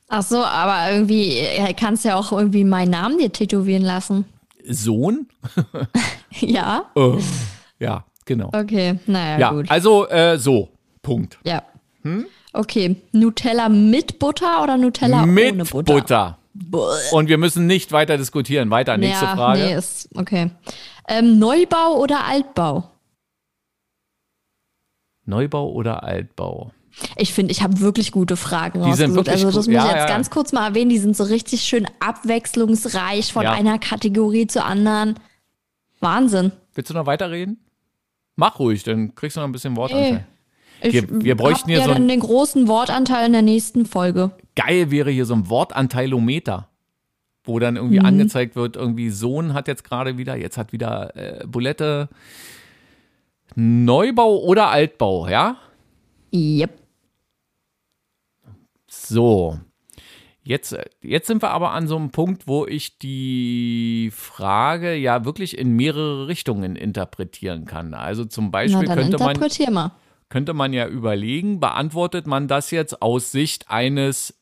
[0.09, 4.24] Ach so, aber irgendwie äh, kannst ja auch irgendwie meinen Namen dir tätowieren lassen.
[4.68, 5.29] Sohn?
[6.40, 7.18] ja, Äh,
[7.79, 8.50] ja, genau.
[8.55, 9.70] okay, naja, Ja, gut.
[9.70, 10.68] also äh, so,
[11.03, 11.38] Punkt.
[11.44, 11.62] Ja.
[12.53, 15.94] Okay, Nutella mit Butter oder Nutella Mit ohne Butter?
[15.94, 16.38] Butter.
[17.12, 18.70] Und wir müssen nicht weiter diskutieren.
[18.70, 19.61] Weiter, nächste ja, Frage.
[19.61, 20.50] Nee, ist okay.
[21.09, 22.90] Ähm, Neubau oder Altbau?
[25.24, 26.72] Neubau oder Altbau?
[27.16, 29.28] Ich finde, ich habe wirklich gute Fragen Die rausgesucht.
[29.28, 30.07] Also das muss ich Ja, jetzt ja.
[30.07, 30.90] ganz kurz mal erwähnen.
[30.90, 33.52] Die sind so richtig schön abwechslungsreich von Ja.
[33.52, 35.14] einer Kategorie zur anderen.
[36.00, 36.52] Wahnsinn.
[36.74, 37.59] Willst du noch weiterreden?
[38.37, 40.26] Mach ruhig, dann kriegst du noch ein bisschen Wortanteil.
[40.83, 43.87] Ich Wir- wir bräuchten hier ja so ein- dann den großen Wortanteil in der nächsten
[43.87, 44.33] Folge.
[44.54, 46.68] Geil wäre hier so ein Wortanteilometer,
[47.44, 48.07] wo dann irgendwie Mhm.
[48.07, 52.09] angezeigt wird, irgendwie Sohn hat jetzt gerade wieder, jetzt hat wieder äh, Bulette.
[53.54, 55.57] Neubau oder Altbau, ja?
[56.35, 56.70] Yep.
[59.06, 59.58] So.
[60.46, 65.56] Jetzt, jetzt sind wir aber an so einem Punkt, wo ich die Frage ja wirklich
[65.56, 67.94] in mehrere Richtungen interpretieren kann.
[67.94, 69.36] Also zum Na, Beispiel dann könnte man,
[70.28, 74.38] könnte man ja überlegen, beantwortet man das jetzt aus Sicht eines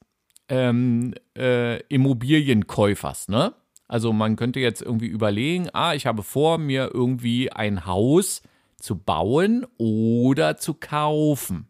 [0.48, 3.54] ähm, äh, Immobilienkäufers, ne?
[3.86, 8.42] Also man könnte jetzt irgendwie überlegen, ah, ich habe vor, mir irgendwie ein Haus
[8.78, 11.68] zu bauen oder zu kaufen.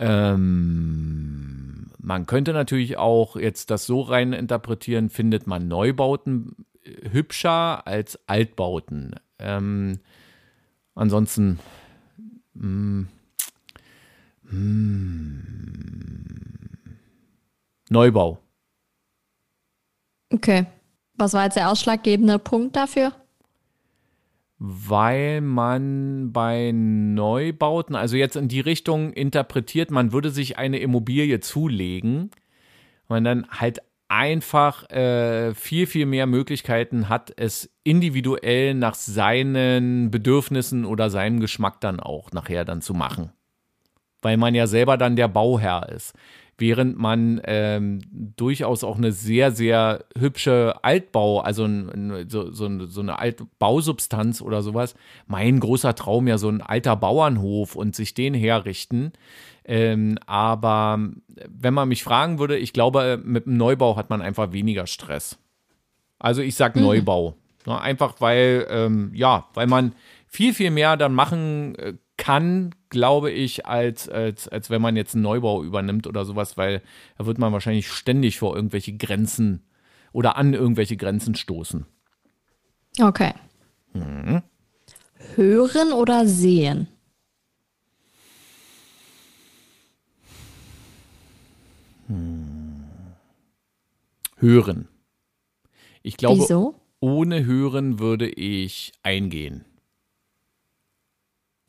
[0.00, 7.86] Ähm, man könnte natürlich auch jetzt das so rein interpretieren, findet man Neubauten äh, hübscher
[7.86, 9.14] als Altbauten.
[9.38, 10.00] Ähm,
[10.94, 11.58] ansonsten
[12.54, 13.02] mm,
[14.50, 15.40] mm,
[17.90, 18.38] Neubau.
[20.32, 20.66] Okay.
[21.14, 23.12] Was war jetzt der ausschlaggebende Punkt dafür?
[24.62, 31.40] Weil man bei Neubauten, also jetzt in die Richtung interpretiert, man würde sich eine Immobilie
[31.40, 32.30] zulegen,
[33.08, 40.84] man dann halt einfach äh, viel, viel mehr Möglichkeiten hat, es individuell nach seinen Bedürfnissen
[40.84, 43.32] oder seinem Geschmack dann auch nachher dann zu machen.
[44.20, 46.12] Weil man ja selber dann der Bauherr ist.
[46.60, 48.00] Während man ähm,
[48.36, 53.46] durchaus auch eine sehr, sehr hübsche Altbau, also ein, so, so, eine- so eine alte
[53.58, 54.94] Bausubstanz oder sowas,
[55.26, 59.12] mein großer Traum ja so ein alter Bauernhof und sich den herrichten.
[59.64, 60.98] Ähm, aber
[61.48, 65.38] wenn man mich fragen würde, ich glaube, mit dem Neubau hat man einfach weniger Stress.
[66.18, 67.34] Also ich sag Neubau.
[67.66, 69.94] Ja, einfach weil, ähm, ja, weil man
[70.26, 75.14] viel, viel mehr dann machen äh, kann, glaube ich, als, als, als wenn man jetzt
[75.14, 76.82] einen Neubau übernimmt oder sowas, weil
[77.16, 79.64] da wird man wahrscheinlich ständig vor irgendwelche Grenzen
[80.12, 81.86] oder an irgendwelche Grenzen stoßen.
[83.00, 83.32] Okay.
[83.94, 84.42] Mhm.
[85.34, 86.88] Hören oder sehen?
[92.08, 92.84] Hm.
[94.36, 94.88] Hören.
[96.02, 96.74] Ich glaube, Wieso?
[97.00, 99.64] ohne Hören würde ich eingehen.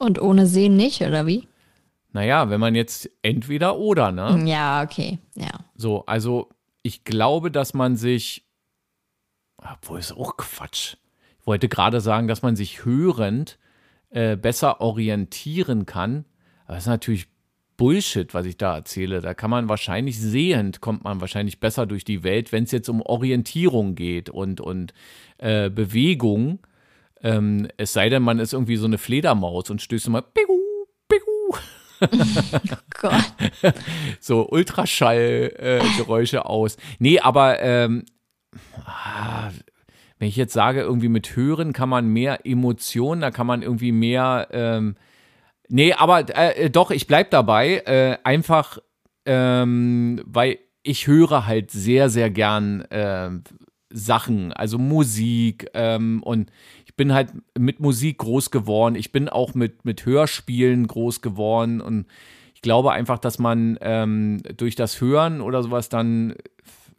[0.01, 1.47] Und ohne Sehen nicht, oder wie?
[2.11, 4.43] Naja, wenn man jetzt entweder oder, ne?
[4.49, 5.51] Ja, okay, ja.
[5.75, 6.49] So, also
[6.81, 8.43] ich glaube, dass man sich,
[9.57, 10.95] obwohl ist auch Quatsch.
[11.39, 13.59] Ich wollte gerade sagen, dass man sich hörend
[14.09, 16.25] äh, besser orientieren kann.
[16.65, 17.27] Aber das ist natürlich
[17.77, 19.21] Bullshit, was ich da erzähle.
[19.21, 22.89] Da kann man wahrscheinlich sehend, kommt man wahrscheinlich besser durch die Welt, wenn es jetzt
[22.89, 24.95] um Orientierung geht und, und
[25.37, 26.57] äh, Bewegung.
[27.23, 30.59] Ähm, es sei denn, man ist irgendwie so eine Fledermaus und stößt immer Pigu,
[31.07, 31.55] Pigu.
[32.01, 32.07] oh
[32.99, 33.33] Gott.
[34.19, 36.77] so Ultraschallgeräusche äh, aus.
[36.99, 38.05] Nee, aber ähm,
[38.85, 39.51] ah,
[40.21, 43.91] wenn ich jetzt sage, irgendwie mit Hören kann man mehr Emotionen, da kann man irgendwie
[43.91, 44.47] mehr.
[44.51, 44.95] Ähm,
[45.67, 47.77] nee, aber äh, doch, ich bleib dabei.
[47.85, 48.77] Äh, einfach,
[49.25, 53.31] ähm, weil ich höre halt sehr, sehr gern äh,
[53.89, 56.51] Sachen, also Musik ähm, und
[57.01, 58.93] bin halt mit Musik groß geworden.
[58.93, 62.05] Ich bin auch mit, mit Hörspielen groß geworden und
[62.53, 66.35] ich glaube einfach, dass man ähm, durch das Hören oder sowas dann,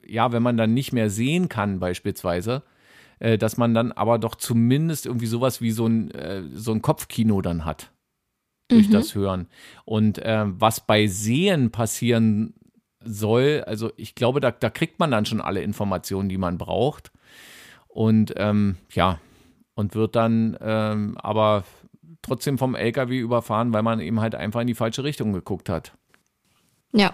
[0.04, 2.64] ja, wenn man dann nicht mehr sehen kann, beispielsweise,
[3.20, 6.82] äh, dass man dann aber doch zumindest irgendwie sowas wie so ein, äh, so ein
[6.82, 7.92] Kopfkino dann hat.
[8.66, 8.92] Durch mhm.
[8.92, 9.46] das Hören.
[9.84, 12.54] Und äh, was bei Sehen passieren
[13.04, 17.12] soll, also ich glaube, da, da kriegt man dann schon alle Informationen, die man braucht.
[17.86, 19.20] Und ähm, ja,
[19.82, 21.64] und wird dann ähm, aber
[22.22, 25.92] trotzdem vom LKW überfahren, weil man eben halt einfach in die falsche Richtung geguckt hat.
[26.92, 27.12] Ja,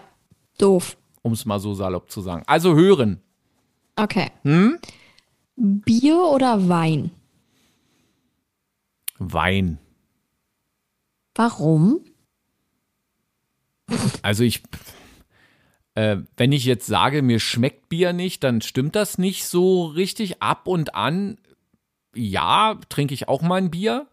[0.58, 0.98] doof.
[1.22, 2.42] Um es mal so salopp zu sagen.
[2.46, 3.22] Also hören.
[3.96, 4.30] Okay.
[4.42, 4.78] Hm?
[5.56, 7.10] Bier oder Wein?
[9.18, 9.78] Wein.
[11.34, 12.00] Warum?
[14.20, 14.62] Also ich,
[15.94, 20.42] äh, wenn ich jetzt sage, mir schmeckt Bier nicht, dann stimmt das nicht so richtig.
[20.42, 21.38] Ab und an
[22.18, 24.06] ja, trinke ich auch mal ein Bier.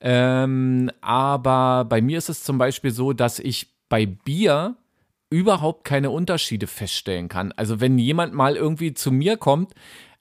[0.00, 4.76] Ähm, aber bei mir ist es zum Beispiel so, dass ich bei Bier
[5.30, 7.52] überhaupt keine Unterschiede feststellen kann.
[7.52, 9.72] Also wenn jemand mal irgendwie zu mir kommt,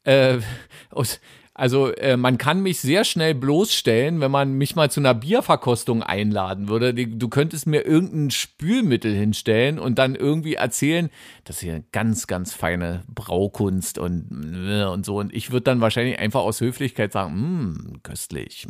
[0.03, 0.39] äh,
[0.91, 1.19] und
[1.59, 6.01] also äh, man kann mich sehr schnell bloßstellen, wenn man mich mal zu einer Bierverkostung
[6.01, 6.93] einladen würde.
[6.93, 11.09] Du könntest mir irgendein Spülmittel hinstellen und dann irgendwie erzählen,
[11.43, 15.19] das ist hier ganz, ganz feine Braukunst und, äh, und so.
[15.19, 18.65] Und ich würde dann wahrscheinlich einfach aus Höflichkeit sagen, mmm, köstlich,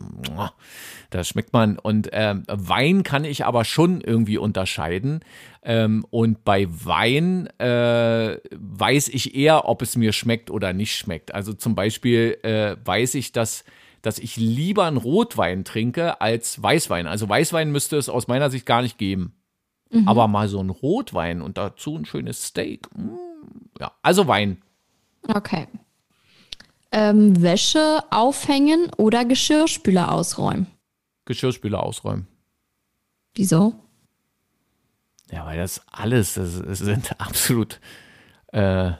[1.11, 1.77] das schmeckt man.
[1.77, 5.19] Und äh, Wein kann ich aber schon irgendwie unterscheiden.
[5.61, 11.33] Ähm, und bei Wein äh, weiß ich eher, ob es mir schmeckt oder nicht schmeckt.
[11.33, 13.63] Also zum Beispiel äh, weiß ich, dass
[14.01, 17.07] dass ich lieber einen Rotwein trinke als Weißwein.
[17.07, 19.33] Also Weißwein müsste es aus meiner Sicht gar nicht geben.
[19.91, 20.07] Mhm.
[20.07, 22.87] Aber mal so ein Rotwein und dazu ein schönes Steak.
[22.95, 23.15] Mm,
[23.79, 24.61] ja, also Wein.
[25.27, 25.67] Okay.
[26.91, 30.67] Ähm, Wäsche aufhängen oder Geschirrspüler ausräumen?
[31.25, 32.27] Geschirrspüler ausräumen.
[33.35, 33.75] Wieso?
[35.31, 37.79] Ja, weil das alles, das, das sind absolut,
[38.47, 38.91] äh,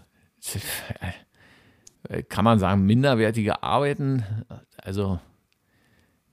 [2.29, 4.23] kann man sagen, minderwertige Arbeiten.
[4.77, 5.19] Also,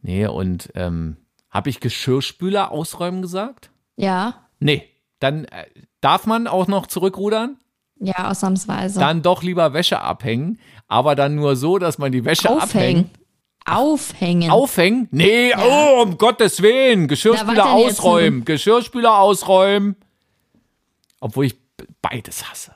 [0.02, 1.16] nee, und ähm,
[1.50, 3.70] habe ich Geschirrspüler ausräumen gesagt?
[3.96, 4.46] Ja.
[4.58, 5.66] Nee, dann äh,
[6.00, 7.56] darf man auch noch zurückrudern?
[7.98, 9.00] Ja, ausnahmsweise.
[9.00, 13.06] Dann doch lieber Wäsche abhängen, aber dann nur so, dass man die Wäsche Aufhängen.
[13.06, 13.25] abhängt.
[13.66, 14.50] Aufhängen.
[14.50, 15.08] Aufhängen?
[15.10, 15.58] Nee, ja.
[15.58, 17.08] oh, um Gottes Willen.
[17.08, 18.44] Geschirrspüler ausräumen.
[18.44, 19.96] Geschirrspüler ausräumen.
[21.20, 21.56] Obwohl ich
[22.00, 22.74] beides hasse.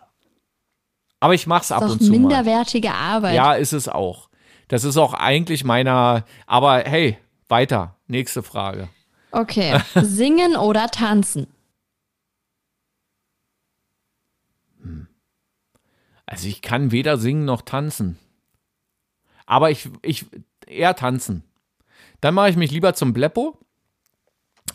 [1.20, 2.10] Aber ich mach's ab und zu.
[2.10, 2.94] Minderwertige mal.
[2.94, 3.34] Arbeit.
[3.34, 4.28] Ja, ist es auch.
[4.68, 6.24] Das ist auch eigentlich meiner.
[6.46, 7.96] Aber hey, weiter.
[8.08, 8.88] Nächste Frage.
[9.30, 9.80] Okay.
[9.94, 11.46] Singen oder tanzen?
[14.82, 15.06] Hm.
[16.26, 18.18] Also ich kann weder singen noch tanzen.
[19.46, 20.26] Aber ich, ich
[20.70, 21.44] eher tanzen.
[22.20, 23.58] Dann mache ich mich lieber zum Bleppo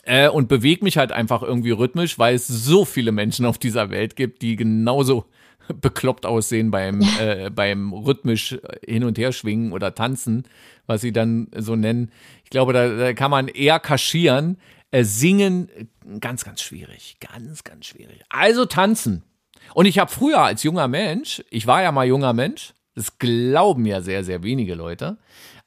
[0.04, 3.90] äh, und bewege mich halt einfach irgendwie rhythmisch, weil es so viele Menschen auf dieser
[3.90, 5.26] Welt gibt, die genauso
[5.82, 10.44] bekloppt aussehen beim, äh, beim rhythmisch hin und her schwingen oder tanzen,
[10.86, 12.12] was sie dann so nennen.
[12.44, 14.58] Ich glaube, da, da kann man eher kaschieren.
[14.92, 15.70] Äh, singen,
[16.20, 17.18] ganz, ganz schwierig.
[17.20, 18.22] Ganz, ganz schwierig.
[18.30, 19.24] Also tanzen.
[19.74, 23.86] Und ich habe früher als junger Mensch, ich war ja mal junger Mensch, das glauben
[23.86, 25.18] ja sehr, sehr wenige Leute,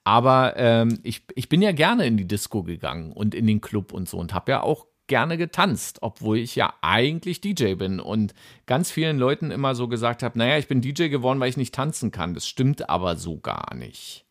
[0.09, 3.93] Aber ähm, ich, ich bin ja gerne in die Disco gegangen und in den Club
[3.93, 8.33] und so und habe ja auch gerne getanzt, obwohl ich ja eigentlich DJ bin und
[8.65, 11.75] ganz vielen Leuten immer so gesagt habe, naja, ich bin DJ geworden, weil ich nicht
[11.75, 12.33] tanzen kann.
[12.33, 14.25] Das stimmt aber so gar nicht.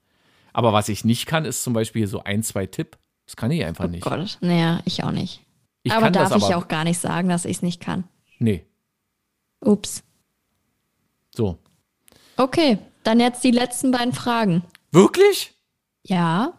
[0.51, 2.97] Aber was ich nicht kann, ist zum Beispiel so ein, zwei Tipp.
[3.27, 4.01] Das kann ich einfach Oh nicht.
[4.01, 5.43] Gott, naja, ich auch nicht.
[5.83, 6.57] Ich aber darf das ich aber.
[6.57, 8.05] auch gar nicht sagen, dass ich es nicht kann.
[8.39, 8.65] Nee,
[9.63, 10.01] Ups.
[11.35, 11.59] so.
[12.35, 14.63] Okay, dann jetzt die letzten beiden Fragen.
[14.91, 15.53] Wirklich?
[16.07, 16.53] Ja,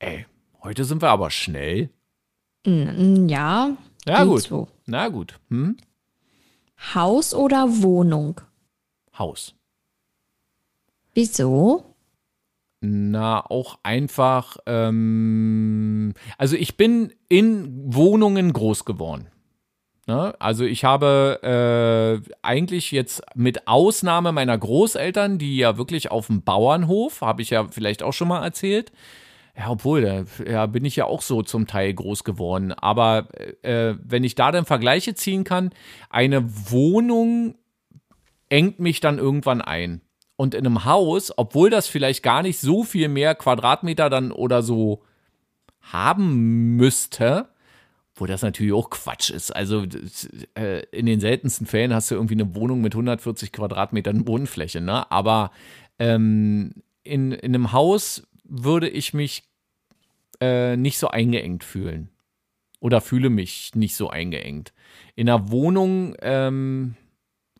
[0.00, 0.26] Ey,
[0.64, 1.90] heute sind wir aber schnell.
[2.66, 3.76] N- ja.
[4.04, 4.42] Ja, gut.
[4.42, 4.66] So.
[4.86, 5.38] Na gut.
[5.48, 5.76] Hm?
[6.94, 8.40] Haus oder Wohnung?
[9.16, 9.54] Haus.
[11.14, 11.94] Wieso?
[12.80, 19.28] Na, auch einfach, ähm, also ich bin in Wohnungen groß geworden.
[20.06, 20.34] Ne?
[20.40, 26.42] Also ich habe äh, eigentlich jetzt mit Ausnahme meiner Großeltern, die ja wirklich auf dem
[26.42, 28.92] Bauernhof, habe ich ja vielleicht auch schon mal erzählt,
[29.56, 32.72] ja, obwohl, da ja, bin ich ja auch so zum Teil groß geworden.
[32.72, 33.28] Aber
[33.62, 35.70] äh, wenn ich da dann Vergleiche ziehen kann,
[36.08, 37.56] eine Wohnung
[38.48, 40.00] engt mich dann irgendwann ein.
[40.36, 44.62] Und in einem Haus, obwohl das vielleicht gar nicht so viel mehr Quadratmeter dann oder
[44.62, 45.02] so
[45.80, 47.48] haben müsste,
[48.14, 49.50] wo das natürlich auch Quatsch ist.
[49.50, 49.86] Also
[50.54, 55.10] äh, in den seltensten Fällen hast du irgendwie eine Wohnung mit 140 Quadratmetern Bodenfläche, ne?
[55.10, 55.50] Aber
[55.98, 56.72] ähm,
[57.04, 59.44] in, in einem Haus würde ich mich
[60.40, 62.10] äh, nicht so eingeengt fühlen.
[62.80, 64.72] Oder fühle mich nicht so eingeengt.
[65.14, 66.96] In einer Wohnung, ähm,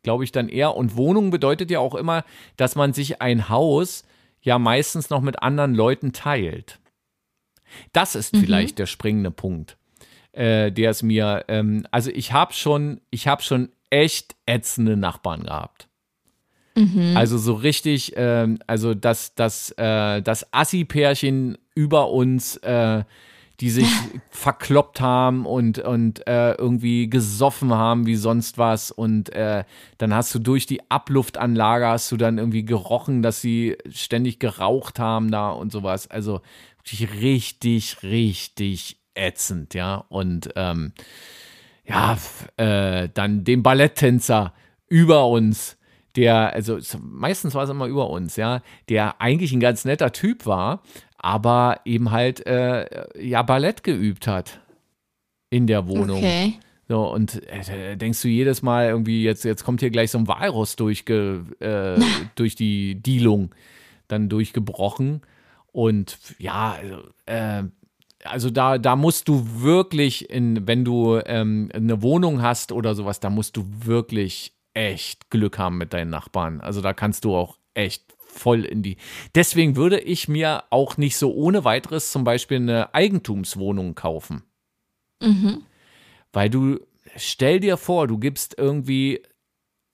[0.02, 0.76] glaube ich, dann eher.
[0.76, 2.24] Und Wohnung bedeutet ja auch immer,
[2.56, 4.04] dass man sich ein Haus
[4.40, 6.80] ja meistens noch mit anderen Leuten teilt.
[7.92, 9.78] Das ist vielleicht der springende Punkt,
[10.32, 15.42] äh, der es mir, ähm, also ich habe schon, ich habe schon echt ätzende Nachbarn
[15.44, 15.88] gehabt.
[17.16, 23.04] Also so richtig, ähm, also das, das, äh, das Assi-Pärchen über uns, äh,
[23.60, 23.88] die sich
[24.30, 28.90] verkloppt haben und, und äh, irgendwie gesoffen haben wie sonst was.
[28.90, 29.64] Und äh,
[29.98, 34.98] dann hast du durch die Abluftanlage hast du dann irgendwie gerochen, dass sie ständig geraucht
[34.98, 36.10] haben da und sowas.
[36.10, 36.40] Also
[37.20, 40.04] richtig, richtig ätzend, ja.
[40.08, 40.92] Und ähm,
[41.84, 42.16] ja,
[42.56, 44.52] äh, dann den Balletttänzer
[44.88, 45.76] über uns,
[46.16, 50.46] der, also meistens war es immer über uns, ja, der eigentlich ein ganz netter Typ
[50.46, 50.82] war,
[51.16, 54.60] aber eben halt äh, ja Ballett geübt hat
[55.50, 56.18] in der Wohnung.
[56.18, 56.54] Okay.
[56.88, 60.28] So, und äh, denkst du jedes Mal irgendwie, jetzt, jetzt kommt hier gleich so ein
[60.28, 61.98] Walross durchge, äh,
[62.34, 63.54] durch die Dielung
[64.08, 65.22] dann durchgebrochen.
[65.70, 67.62] Und ja, also, äh,
[68.24, 73.20] also da, da musst du wirklich, in, wenn du ähm, eine Wohnung hast oder sowas,
[73.20, 76.60] da musst du wirklich echt Glück haben mit deinen Nachbarn.
[76.60, 78.96] Also da kannst du auch echt voll in die.
[79.34, 84.42] Deswegen würde ich mir auch nicht so ohne weiteres zum Beispiel eine Eigentumswohnung kaufen.
[86.32, 86.80] Weil du,
[87.16, 89.22] stell dir vor, du gibst irgendwie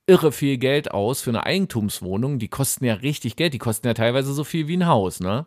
[0.07, 2.39] irre viel Geld aus für eine Eigentumswohnung.
[2.39, 3.55] Die kosten ja richtig Geld.
[3.55, 5.47] Die kosten ja teilweise so viel wie ein Haus, ne?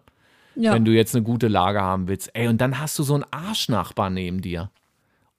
[0.55, 0.73] Ja.
[0.73, 2.31] Wenn du jetzt eine gute Lage haben willst.
[2.33, 4.69] Ey, und dann hast du so einen Arschnachbar neben dir.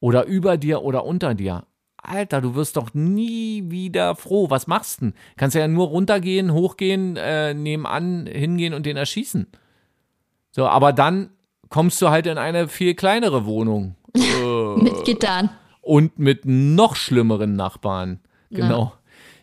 [0.01, 1.65] Oder über dir oder unter dir.
[1.97, 4.51] Alter, du wirst doch nie wieder froh.
[4.51, 5.15] Was machst du denn?
[5.37, 9.47] Kannst ja nur runtergehen, hochgehen, äh, nebenan hingehen und den erschießen.
[10.51, 11.31] So, aber dann
[11.69, 13.95] kommst du halt in eine viel kleinere Wohnung.
[14.15, 15.51] Mit Gittern.
[15.81, 18.21] Und mit noch schlimmeren Nachbarn.
[18.51, 18.93] Genau.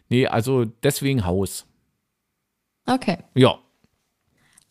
[0.07, 1.65] Nee, also deswegen Haus.
[2.85, 3.17] Okay.
[3.35, 3.59] Ja.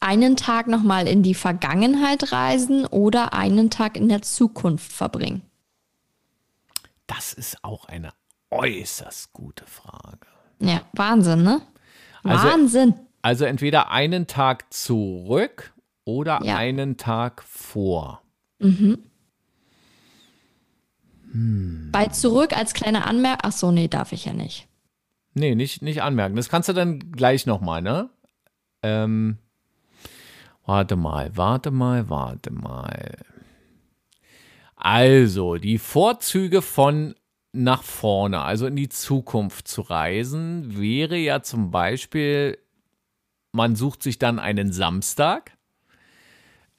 [0.00, 5.42] Einen Tag nochmal in die Vergangenheit reisen oder einen Tag in der Zukunft verbringen?
[7.06, 8.12] Das ist auch eine
[8.50, 10.26] äußerst gute Frage.
[10.60, 11.60] Ja, Wahnsinn, ne?
[12.22, 12.94] Also- Wahnsinn.
[13.22, 15.72] Also entweder einen Tag zurück
[16.04, 16.56] oder Ja.
[16.56, 18.22] einen Tag vor.
[21.92, 23.40] Bei zurück als kleine Anmerkung.
[23.44, 24.68] Ach so, nee, darf ich ja nicht.
[25.34, 26.36] Nee, nicht, nicht anmerken.
[26.36, 28.08] Das kannst du dann gleich nochmal, ne?
[28.82, 29.38] Ähm,
[30.68, 33.16] warte mal, warte mal, warte mal.
[34.76, 37.14] Also, die Vorzüge von
[37.52, 42.58] nach vorne, also in die Zukunft zu reisen, wäre ja zum Beispiel,
[43.52, 45.56] man sucht sich dann einen Samstag,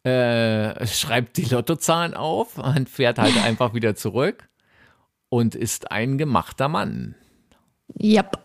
[0.03, 4.47] äh, schreibt die Lottozahlen auf und fährt halt einfach wieder zurück
[5.29, 7.15] und ist ein gemachter Mann.
[7.99, 8.37] Yep.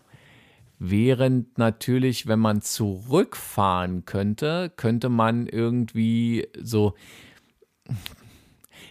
[0.77, 6.95] Während natürlich, wenn man zurückfahren könnte, könnte man irgendwie so.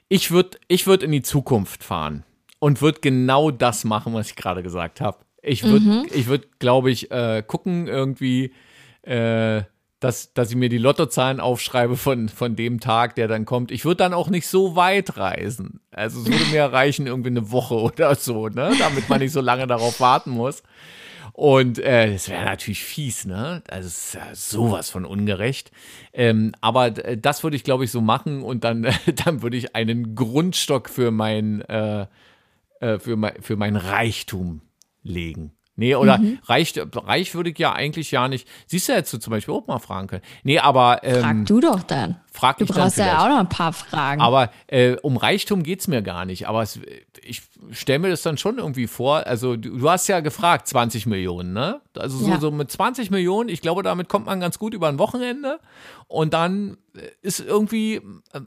[0.08, 2.24] Ich würde ich würd in die Zukunft fahren
[2.58, 5.18] und würde genau das machen, was ich gerade gesagt habe.
[5.42, 8.54] Ich würde, ich würd, glaube ich, äh, gucken irgendwie,
[9.02, 9.62] äh,
[10.00, 13.70] dass, dass ich mir die Lottozahlen aufschreibe von, von dem Tag, der dann kommt.
[13.70, 15.80] Ich würde dann auch nicht so weit reisen.
[15.90, 18.72] Also es würde mir reichen, irgendwie eine Woche oder so, ne?
[18.78, 20.62] Damit man nicht so lange darauf warten muss.
[21.34, 23.60] Und äh, das wäre natürlich fies, ne?
[23.68, 25.72] Also ist ja sowas von ungerecht.
[26.12, 28.86] Ähm, aber äh, das würde ich, glaube ich, so machen und dann,
[29.24, 32.06] dann würde ich einen Grundstock für mein, äh,
[32.78, 34.60] äh, für mein, für mein Reichtum
[35.02, 35.50] legen.
[35.76, 36.38] Nee, oder mhm.
[36.44, 38.46] reich, reich würde ich ja eigentlich ja nicht.
[38.66, 40.22] Siehst du jetzt so zum Beispiel auch mal fragen können.
[40.44, 41.02] Nee, aber.
[41.02, 42.20] Ähm, frag du doch dann.
[42.30, 44.20] Frag du brauchst ja auch noch ein paar Fragen.
[44.20, 46.46] Aber äh, um Reichtum geht es mir gar nicht.
[46.46, 46.78] Aber es,
[47.22, 49.26] ich stelle mir das dann schon irgendwie vor.
[49.26, 51.80] Also, du, du, hast ja gefragt, 20 Millionen, ne?
[51.96, 52.38] Also, so, ja.
[52.38, 55.58] so mit 20 Millionen, ich glaube, damit kommt man ganz gut über ein Wochenende.
[56.06, 56.76] Und dann
[57.20, 58.00] ist irgendwie,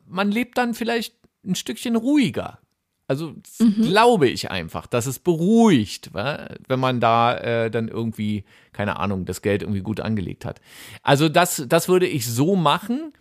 [0.05, 1.15] man lebt dann vielleicht
[1.45, 2.59] ein Stückchen ruhiger.
[3.07, 3.81] Also mhm.
[3.83, 8.43] glaube ich einfach, dass es beruhigt, wenn man da äh, dann irgendwie,
[8.73, 10.59] keine Ahnung, das Geld irgendwie gut angelegt hat.
[11.03, 13.13] Also das, das würde ich so machen.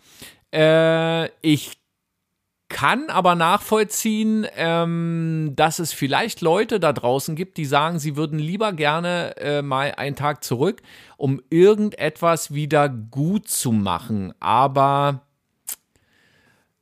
[0.53, 1.77] Äh, ich
[2.69, 8.39] kann aber nachvollziehen, ähm, dass es vielleicht Leute da draußen gibt, die sagen, sie würden
[8.39, 10.81] lieber gerne äh, mal einen Tag zurück,
[11.15, 14.33] um irgendetwas wieder gut zu machen.
[14.41, 15.21] Aber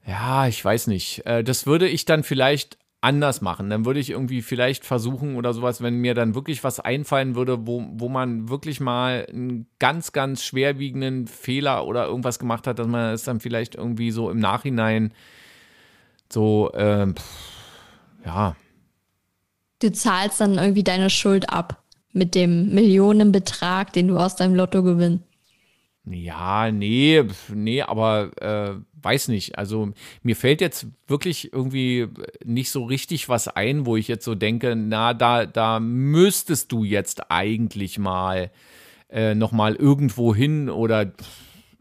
[0.08, 1.24] ja, ich weiß nicht.
[1.28, 3.70] Äh, das würde ich dann vielleicht anders machen.
[3.70, 7.68] Dann würde ich irgendwie vielleicht versuchen oder sowas, wenn mir dann wirklich was einfallen würde,
[7.68, 12.88] wo, wo man wirklich mal einen ganz, ganz schwerwiegenden Fehler oder irgendwas gemacht hat, dass
[12.88, 15.14] man es dann vielleicht irgendwie so im Nachhinein
[16.34, 17.14] so, äh,
[18.26, 18.56] ja.
[19.80, 24.82] Du zahlst dann irgendwie deine Schuld ab mit dem Millionenbetrag, den du aus deinem Lotto
[24.82, 25.24] gewinnst.
[26.06, 28.76] Ja, nee, nee, aber äh,
[29.06, 29.58] weiß nicht.
[29.58, 29.91] Also
[30.24, 32.08] mir fällt jetzt wirklich irgendwie
[32.43, 36.84] nicht so richtig was ein, wo ich jetzt so denke, na, da, da müsstest du
[36.84, 38.51] jetzt eigentlich mal
[39.10, 41.14] äh, nochmal irgendwo hin oder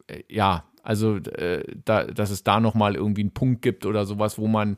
[0.06, 4.38] äh, ja, also äh, da, dass es da nochmal irgendwie einen Punkt gibt oder sowas,
[4.38, 4.76] wo man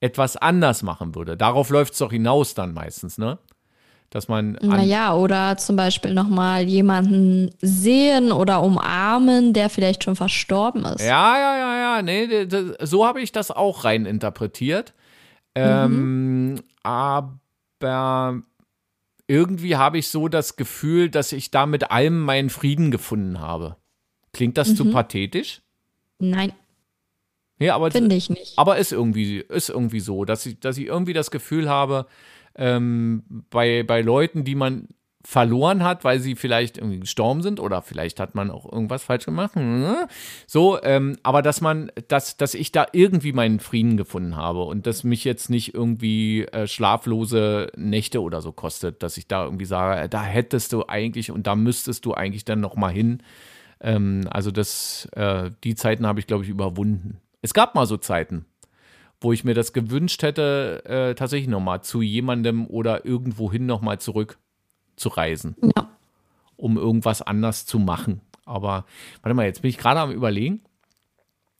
[0.00, 1.36] etwas anders machen würde.
[1.36, 3.38] Darauf läuft es doch hinaus dann meistens, ne?
[4.10, 4.58] Dass man.
[4.62, 11.00] Naja, oder zum Beispiel nochmal jemanden sehen oder umarmen, der vielleicht schon verstorben ist.
[11.00, 12.02] Ja, ja, ja, ja.
[12.02, 12.46] Nee,
[12.80, 14.94] so habe ich das auch rein interpretiert.
[15.54, 16.60] Ähm, mhm.
[16.82, 18.42] Aber
[19.26, 23.76] irgendwie habe ich so das Gefühl, dass ich da mit allem meinen Frieden gefunden habe.
[24.32, 24.76] Klingt das mhm.
[24.76, 25.62] zu pathetisch?
[26.18, 26.52] Nein.
[27.58, 28.58] Ja, aber finde ich nicht.
[28.58, 32.06] Aber ist irgendwie ist irgendwie so, dass ich dass ich irgendwie das Gefühl habe,
[32.56, 34.88] ähm, bei, bei Leuten, die man
[35.26, 39.24] verloren hat, weil sie vielleicht irgendwie gestorben sind oder vielleicht hat man auch irgendwas falsch
[39.24, 39.56] gemacht.
[39.56, 40.06] Ne?
[40.46, 44.86] So, ähm, aber dass man, dass, dass ich da irgendwie meinen Frieden gefunden habe und
[44.86, 49.64] dass mich jetzt nicht irgendwie äh, schlaflose Nächte oder so kostet, dass ich da irgendwie
[49.64, 53.20] sage, äh, da hättest du eigentlich und da müsstest du eigentlich dann noch mal hin.
[53.80, 57.18] Ähm, also das, äh, die Zeiten habe ich glaube ich überwunden.
[57.42, 58.46] Es gab mal so Zeiten
[59.20, 64.38] wo ich mir das gewünscht hätte, äh, tatsächlich nochmal zu jemandem oder irgendwohin nochmal zurück
[64.96, 65.56] zu reisen.
[65.62, 65.88] Ja.
[66.56, 68.20] Um irgendwas anders zu machen.
[68.44, 68.84] Aber
[69.22, 70.60] warte mal, jetzt bin ich gerade am Überlegen.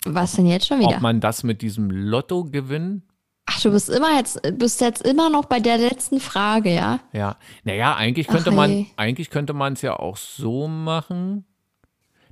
[0.05, 0.97] Was denn jetzt schon wieder?
[0.97, 3.03] Ob man das mit diesem Lottogewinn
[3.47, 6.99] Ach, du bist immer jetzt, bist jetzt immer noch bei der letzten Frage, ja?
[7.13, 7.37] Ja.
[7.63, 11.45] Naja, eigentlich könnte Ach, man, eigentlich könnte man es ja auch so machen.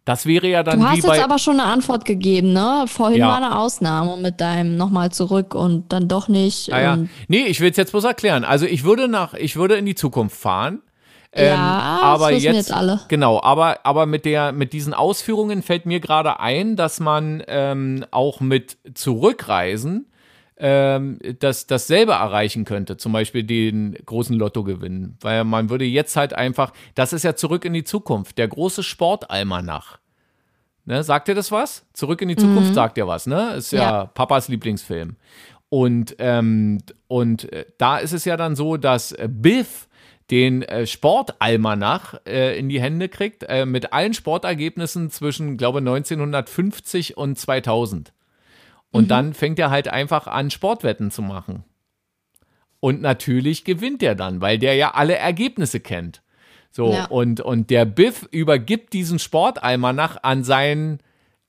[0.04, 0.80] Das wäre ja dann.
[0.80, 2.84] Du hast jetzt aber schon eine Antwort gegeben, ne?
[2.86, 3.28] Vorhin ja.
[3.28, 6.72] war eine Ausnahme mit deinem nochmal zurück und dann doch nicht.
[6.72, 6.98] Ah, ja.
[7.28, 8.44] Nee, ich will es jetzt bloß erklären.
[8.44, 10.82] Also ich würde nach, ich würde in die Zukunft fahren.
[11.32, 13.00] Ähm, ja, aber das jetzt, jetzt alle.
[13.08, 18.04] Genau, aber, aber mit, der, mit diesen Ausführungen fällt mir gerade ein, dass man ähm,
[18.12, 20.06] auch mit Zurückreisen
[20.66, 25.18] ähm, das, dasselbe erreichen könnte, zum Beispiel den großen Lottogewinn.
[25.20, 28.82] Weil man würde jetzt halt einfach, das ist ja zurück in die Zukunft, der große
[28.82, 29.98] Sportalmanach.
[30.86, 31.84] Ne, sagt dir das was?
[31.92, 32.74] Zurück in die Zukunft mhm.
[32.74, 33.52] sagt dir was, ne?
[33.56, 34.04] Ist ja, ja.
[34.06, 35.16] Papas Lieblingsfilm.
[35.68, 39.86] Und, ähm, und äh, da ist es ja dann so, dass äh, Biff
[40.30, 47.18] den äh, Sportalmanach äh, in die Hände kriegt, äh, mit allen Sportergebnissen zwischen, glaube 1950
[47.18, 48.14] und 2000.
[48.94, 49.08] Und mhm.
[49.08, 51.64] dann fängt er halt einfach an, Sportwetten zu machen.
[52.78, 56.22] Und natürlich gewinnt er dann, weil der ja alle Ergebnisse kennt.
[56.70, 57.06] So, ja.
[57.06, 61.00] und, und der Biff übergibt diesen Sportalmanach an seinen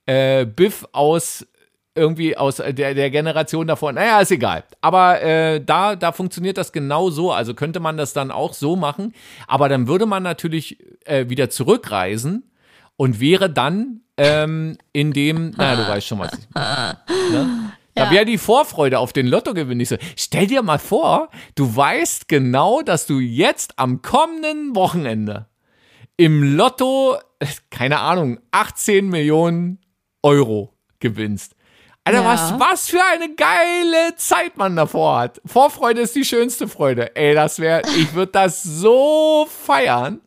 [0.08, 1.46] äh, Biff aus
[1.94, 3.92] irgendwie aus der, der Generation davor.
[3.92, 4.64] Naja, ist egal.
[4.82, 7.32] Aber äh, da, da funktioniert das genau so.
[7.32, 9.14] Also könnte man das dann auch so machen.
[9.48, 12.52] Aber dann würde man natürlich äh, wieder zurückreisen
[12.98, 16.48] und wäre dann ähm, in dem, naja, du weißt schon, was ich
[17.32, 17.72] ne?
[17.98, 19.96] Da wäre die Vorfreude auf den Lottogewinn nicht so.
[20.18, 25.48] Stell dir mal vor, du weißt genau, dass du jetzt am kommenden Wochenende
[26.18, 27.18] im Lotto,
[27.70, 29.80] keine Ahnung, 18 Millionen
[30.24, 31.56] Euro gewinnst.
[32.04, 32.26] Alter, Ja.
[32.28, 35.42] was, was für eine geile Zeit man davor hat.
[35.46, 37.16] Vorfreude ist die schönste Freude.
[37.16, 40.20] Ey, das wäre, ich würde das so feiern.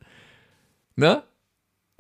[0.97, 1.23] Ne?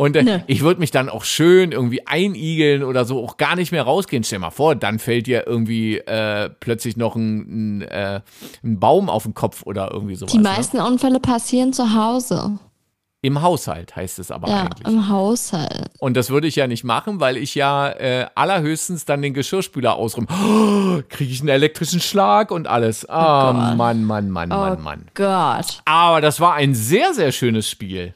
[0.00, 0.44] Und äh, Ne.
[0.46, 4.22] ich würde mich dann auch schön irgendwie einigeln oder so, auch gar nicht mehr rausgehen.
[4.22, 8.20] Stell mal vor, dann fällt dir irgendwie äh, plötzlich noch ein, ein, äh,
[8.62, 10.30] ein Baum auf den Kopf oder irgendwie sowas.
[10.30, 10.44] Die ne?
[10.44, 12.60] meisten Unfälle passieren zu Hause.
[13.22, 14.86] Im Haushalt heißt es aber Ja, eigentlich.
[14.86, 15.90] im Haushalt.
[15.98, 19.96] Und das würde ich ja nicht machen, weil ich ja äh, allerhöchstens dann den Geschirrspüler
[19.96, 20.28] ausräume.
[20.30, 23.04] Oh, Kriege ich einen elektrischen Schlag und alles.
[23.10, 23.76] Ah, Gott.
[23.76, 25.06] Mann, Mann, Mann, Oh Mann, Mann.
[25.14, 25.82] Gott.
[25.86, 28.14] Aber das war ein sehr, sehr schönes Spiel.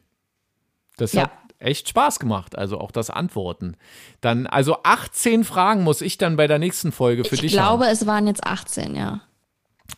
[0.98, 1.22] Das Ja.
[1.22, 1.30] hat
[1.62, 3.76] echt Spaß gemacht, also auch das Antworten.
[4.20, 7.84] Dann, also 18 Fragen muss ich dann bei der nächsten Folge für Ich dich glaube,
[7.84, 7.92] haben.
[7.92, 9.20] es waren jetzt 18, ja.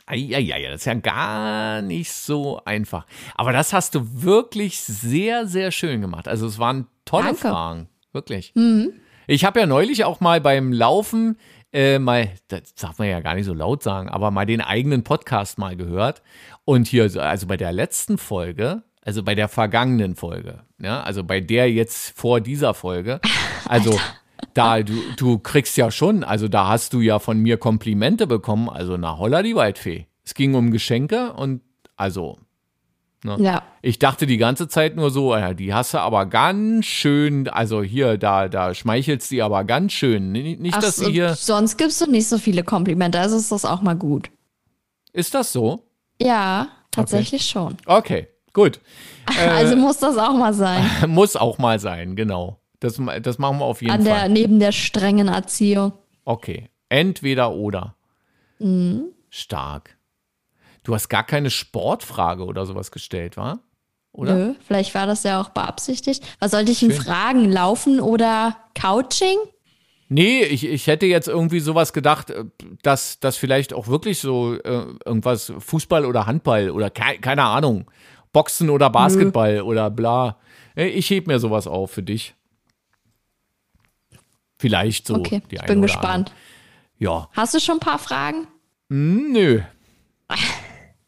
[0.06, 3.06] Eieiei, das ist ja gar nicht so einfach.
[3.36, 6.28] Aber das hast du wirklich sehr, sehr schön gemacht.
[6.28, 7.40] Also es waren tolle Danke.
[7.48, 8.52] Fragen, wirklich.
[9.26, 11.38] Ich habe ja neulich auch mal beim Laufen
[11.72, 15.02] äh, mal, das darf man ja gar nicht so laut sagen, aber mal den eigenen
[15.02, 16.22] Podcast mal gehört.
[16.64, 21.24] Und hier, so- also bei der letzten Folge, also bei der vergangenen Folge, ja, also
[21.24, 23.20] bei der jetzt vor dieser Folge,
[23.68, 23.98] also
[24.54, 28.68] da, du, du kriegst ja schon, also da hast du ja von mir Komplimente bekommen,
[28.68, 30.06] also na holla die Waldfee.
[30.24, 31.60] Es ging um Geschenke und
[31.96, 32.38] also
[33.24, 33.62] Ja.
[33.82, 37.82] ich dachte die ganze Zeit nur so, ja, die hast du aber ganz schön, also
[37.82, 40.32] hier, da, da schmeichelst die aber ganz schön.
[40.32, 41.34] Nicht, Ach, dass so, hier.
[41.34, 44.30] sonst gibst du nicht so viele Komplimente, also ist das auch mal gut.
[45.12, 45.84] Ist das so?
[46.20, 47.76] Ja, tatsächlich schon.
[47.86, 48.80] Okay, gut.
[49.36, 50.84] Also muss das auch mal sein.
[51.08, 52.60] Muss auch mal sein, genau.
[52.78, 54.28] Das, das machen wir auf jeden An der, Fall.
[54.28, 55.92] neben der strengen Erziehung.
[56.26, 56.68] Okay.
[56.90, 57.94] Entweder oder.
[58.58, 59.06] Mhm.
[59.30, 59.96] Stark.
[60.82, 63.60] Du hast gar keine Sportfrage oder sowas gestellt, wa?
[64.12, 64.34] Oder?
[64.34, 66.22] Nö, vielleicht war das ja auch beabsichtigt.
[66.38, 67.02] Was sollte ich denn Schön.
[67.02, 67.50] fragen?
[67.50, 69.38] Laufen oder Couching?
[70.08, 72.44] Nee, ich, ich hätte jetzt irgendwie sowas gedacht, äh,
[72.82, 77.90] dass das vielleicht auch wirklich so äh, irgendwas Fußball oder Handball oder kei keine Ahnung,
[78.34, 80.36] Boxen oder Basketball oder bla.
[80.74, 82.34] Ich heb mir sowas auf für dich.
[84.58, 85.14] Vielleicht so.
[85.14, 86.30] Okay, ich bin gespannt.
[86.30, 86.34] andere.
[86.98, 87.28] Ja.
[87.32, 88.46] Hast du schon ein paar Fragen?
[88.90, 89.60] Hm, Nö.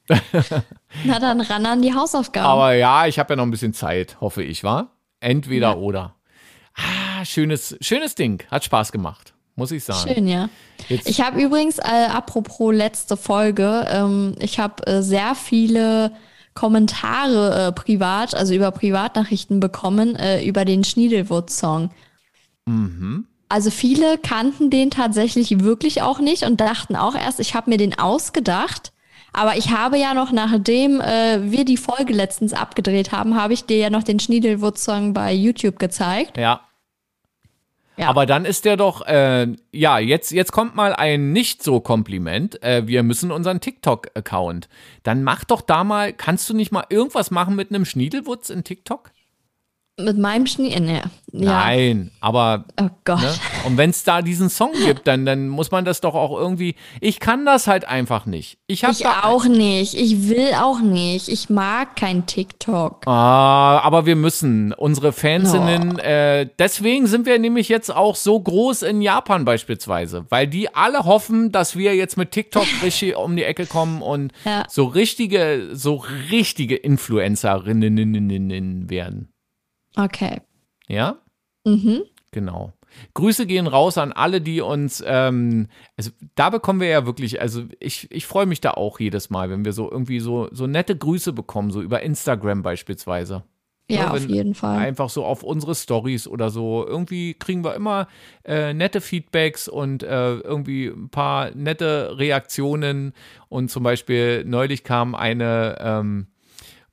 [1.05, 2.47] Na dann ran an die Hausaufgaben.
[2.47, 4.93] Aber ja, ich habe ja noch ein bisschen Zeit, hoffe ich, war?
[5.21, 6.15] Entweder oder.
[6.75, 8.45] Ah, schönes, schönes Ding.
[8.51, 10.15] Hat Spaß gemacht, muss ich sagen.
[10.15, 10.49] Schön, ja.
[10.89, 16.13] Jetzt, Ich habe übrigens, äh, apropos letzte Folge, ähm, ich habe äh, sehr viele
[16.57, 21.91] Kommentare äh, privat, also über Privatnachrichten bekommen, äh, über den Schniedelwurz-Song.
[23.49, 27.77] Also viele kannten den tatsächlich wirklich auch nicht und dachten auch erst, ich habe mir
[27.77, 28.93] den ausgedacht.
[29.33, 33.67] Aber ich habe ja noch, nachdem äh, wir die Folge letztens abgedreht haben, habe ich
[33.67, 36.39] dir ja noch den Schniedelwurz-Song bei YouTube gezeigt.
[36.39, 36.66] ja.
[37.97, 38.09] Ja.
[38.09, 42.63] Aber dann ist der doch, äh, ja, jetzt, jetzt kommt mal ein nicht so Kompliment.
[42.63, 44.69] Äh, wir müssen unseren TikTok-Account.
[45.03, 48.65] Dann mach doch da mal, kannst du nicht mal irgendwas machen mit einem Schniedelwutz in
[48.65, 49.13] TikTok?
[49.99, 50.79] Mit meinem Schnee.
[50.79, 51.03] Ne, ja.
[51.33, 53.23] Nein, aber Oh Gott.
[53.23, 53.35] Ne?
[53.67, 56.77] Und wenn es da diesen Song gibt, dann, dann muss man das doch auch irgendwie.
[57.01, 58.59] Ich kann das halt einfach nicht.
[58.69, 59.95] Ich habe Ich auch nicht.
[59.95, 61.29] Ich will auch nicht.
[61.29, 63.07] Ich mag kein TikTok.
[63.07, 64.73] Ah, aber wir müssen.
[64.73, 70.47] Unsere Fansinnen, äh, deswegen sind wir nämlich jetzt auch so groß in Japan beispielsweise, weil
[70.47, 74.65] die alle hoffen, dass wir jetzt mit TikTok richtig um die Ecke kommen und Ja.
[74.69, 79.29] so richtige, so richtige Influencerinnen werden.
[79.97, 80.41] Okay.
[80.89, 81.17] Ja?
[81.65, 82.03] Mhm.
[82.33, 82.73] Genau.
[83.15, 87.65] Grüße gehen raus an alle, die uns, ähm, also da bekommen wir ja wirklich, also
[87.81, 90.97] ich, ich freue mich da auch jedes Mal, wenn wir so irgendwie so, so nette
[90.97, 93.45] Grüße bekommen, so über Instagram beispielsweise.
[93.89, 94.79] Ja, Ja, auf wenn- jeden Fall.
[94.79, 96.85] Einfach so auf unsere Stories oder so.
[96.85, 98.09] Irgendwie kriegen wir immer
[98.45, 103.13] äh, nette Feedbacks und äh, irgendwie ein paar nette Reaktionen.
[103.49, 106.27] Und zum Beispiel neulich kam eine, ähm,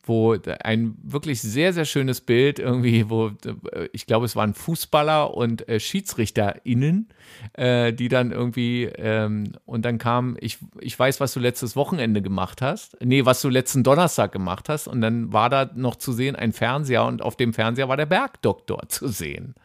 [0.05, 3.31] wo ein wirklich sehr, sehr schönes Bild irgendwie, wo
[3.93, 7.09] ich glaube, es waren Fußballer und äh, SchiedsrichterInnen,
[7.53, 12.21] äh, die dann irgendwie, ähm, und dann kam, ich, ich weiß, was du letztes Wochenende
[12.21, 16.11] gemacht hast, nee, was du letzten Donnerstag gemacht hast, und dann war da noch zu
[16.11, 19.55] sehen ein Fernseher und auf dem Fernseher war der Bergdoktor zu sehen.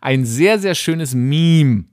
[0.00, 1.84] Ein sehr, sehr schönes Meme.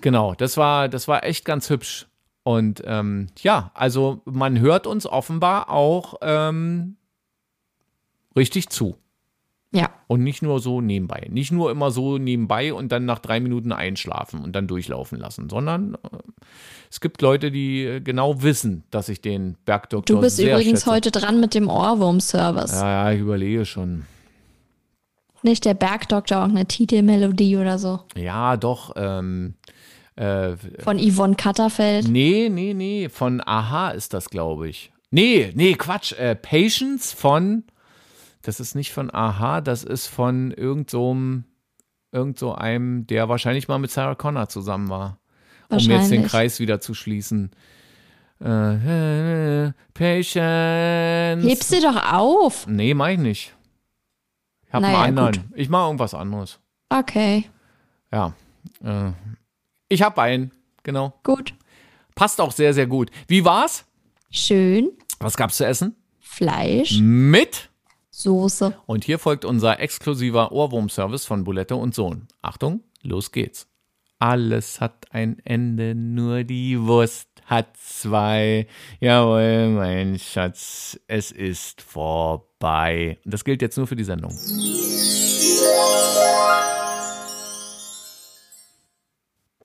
[0.00, 2.07] Genau, das war, das war echt ganz hübsch.
[2.48, 6.96] Und ähm, ja, also man hört uns offenbar auch ähm,
[8.34, 8.96] richtig zu.
[9.70, 9.90] Ja.
[10.06, 11.26] Und nicht nur so nebenbei.
[11.30, 15.50] Nicht nur immer so nebenbei und dann nach drei Minuten einschlafen und dann durchlaufen lassen,
[15.50, 15.98] sondern äh,
[16.90, 20.90] es gibt Leute, die äh, genau wissen, dass ich den Bergdoktor Du bist übrigens schätze.
[20.90, 22.72] heute dran mit dem Ohrwurm-Service.
[22.72, 24.06] Ja, ja, ich überlege schon.
[25.42, 28.00] Nicht der Bergdoktor, auch eine Titelmelodie oder so.
[28.16, 28.94] Ja, doch.
[28.96, 29.52] Ähm,
[30.18, 32.08] äh, Von Yvonne Katterfeld.
[32.08, 33.08] nee, nee, nee.
[33.08, 34.92] Von Aha ist das, glaube ich.
[35.10, 36.12] Nee, nee, Quatsch.
[36.12, 37.64] Äh, Patience von.
[38.42, 41.44] Das ist nicht von Aha, das ist von irgend so einem,
[42.12, 45.18] irgend so einem, der wahrscheinlich mal mit Sarah Connor zusammen war.
[45.70, 46.24] Um jetzt den.
[46.26, 47.50] Kreis wieder zu schließen.
[48.42, 51.44] Äh, äh, Patience.
[51.46, 52.66] Heb sie doch auf.
[52.66, 53.54] Nee, mach ich nicht.
[54.66, 55.46] Ich hab Naja, einen anderen.
[55.48, 55.58] gut.
[55.58, 56.58] Ich mach irgendwas anderes.
[56.90, 57.44] Okay,
[58.12, 58.32] Ja.
[58.82, 59.12] Äh,
[59.88, 60.52] ich hab einen.
[60.82, 61.12] Genau.
[61.22, 61.54] gut.
[62.14, 63.10] Passt auch sehr, sehr gut.
[63.26, 63.84] Wie war's?
[64.30, 64.90] Schön.
[65.20, 65.94] Was gab's zu essen?
[66.20, 67.68] Fleisch, Mit.
[68.10, 68.76] Soße.
[68.86, 72.26] Und hier folgt unser exklusiver Ohrwurm-Service von Bulette und Sohn.
[72.42, 73.68] Achtung, los geht's.
[74.18, 78.66] Alles hat ein Ende, nur die Wurst hat zwei.
[79.00, 83.18] Jawohl, mein Schatz, es ist vorbei.
[83.24, 84.32] Und das gilt jetzt nur für die Sendung.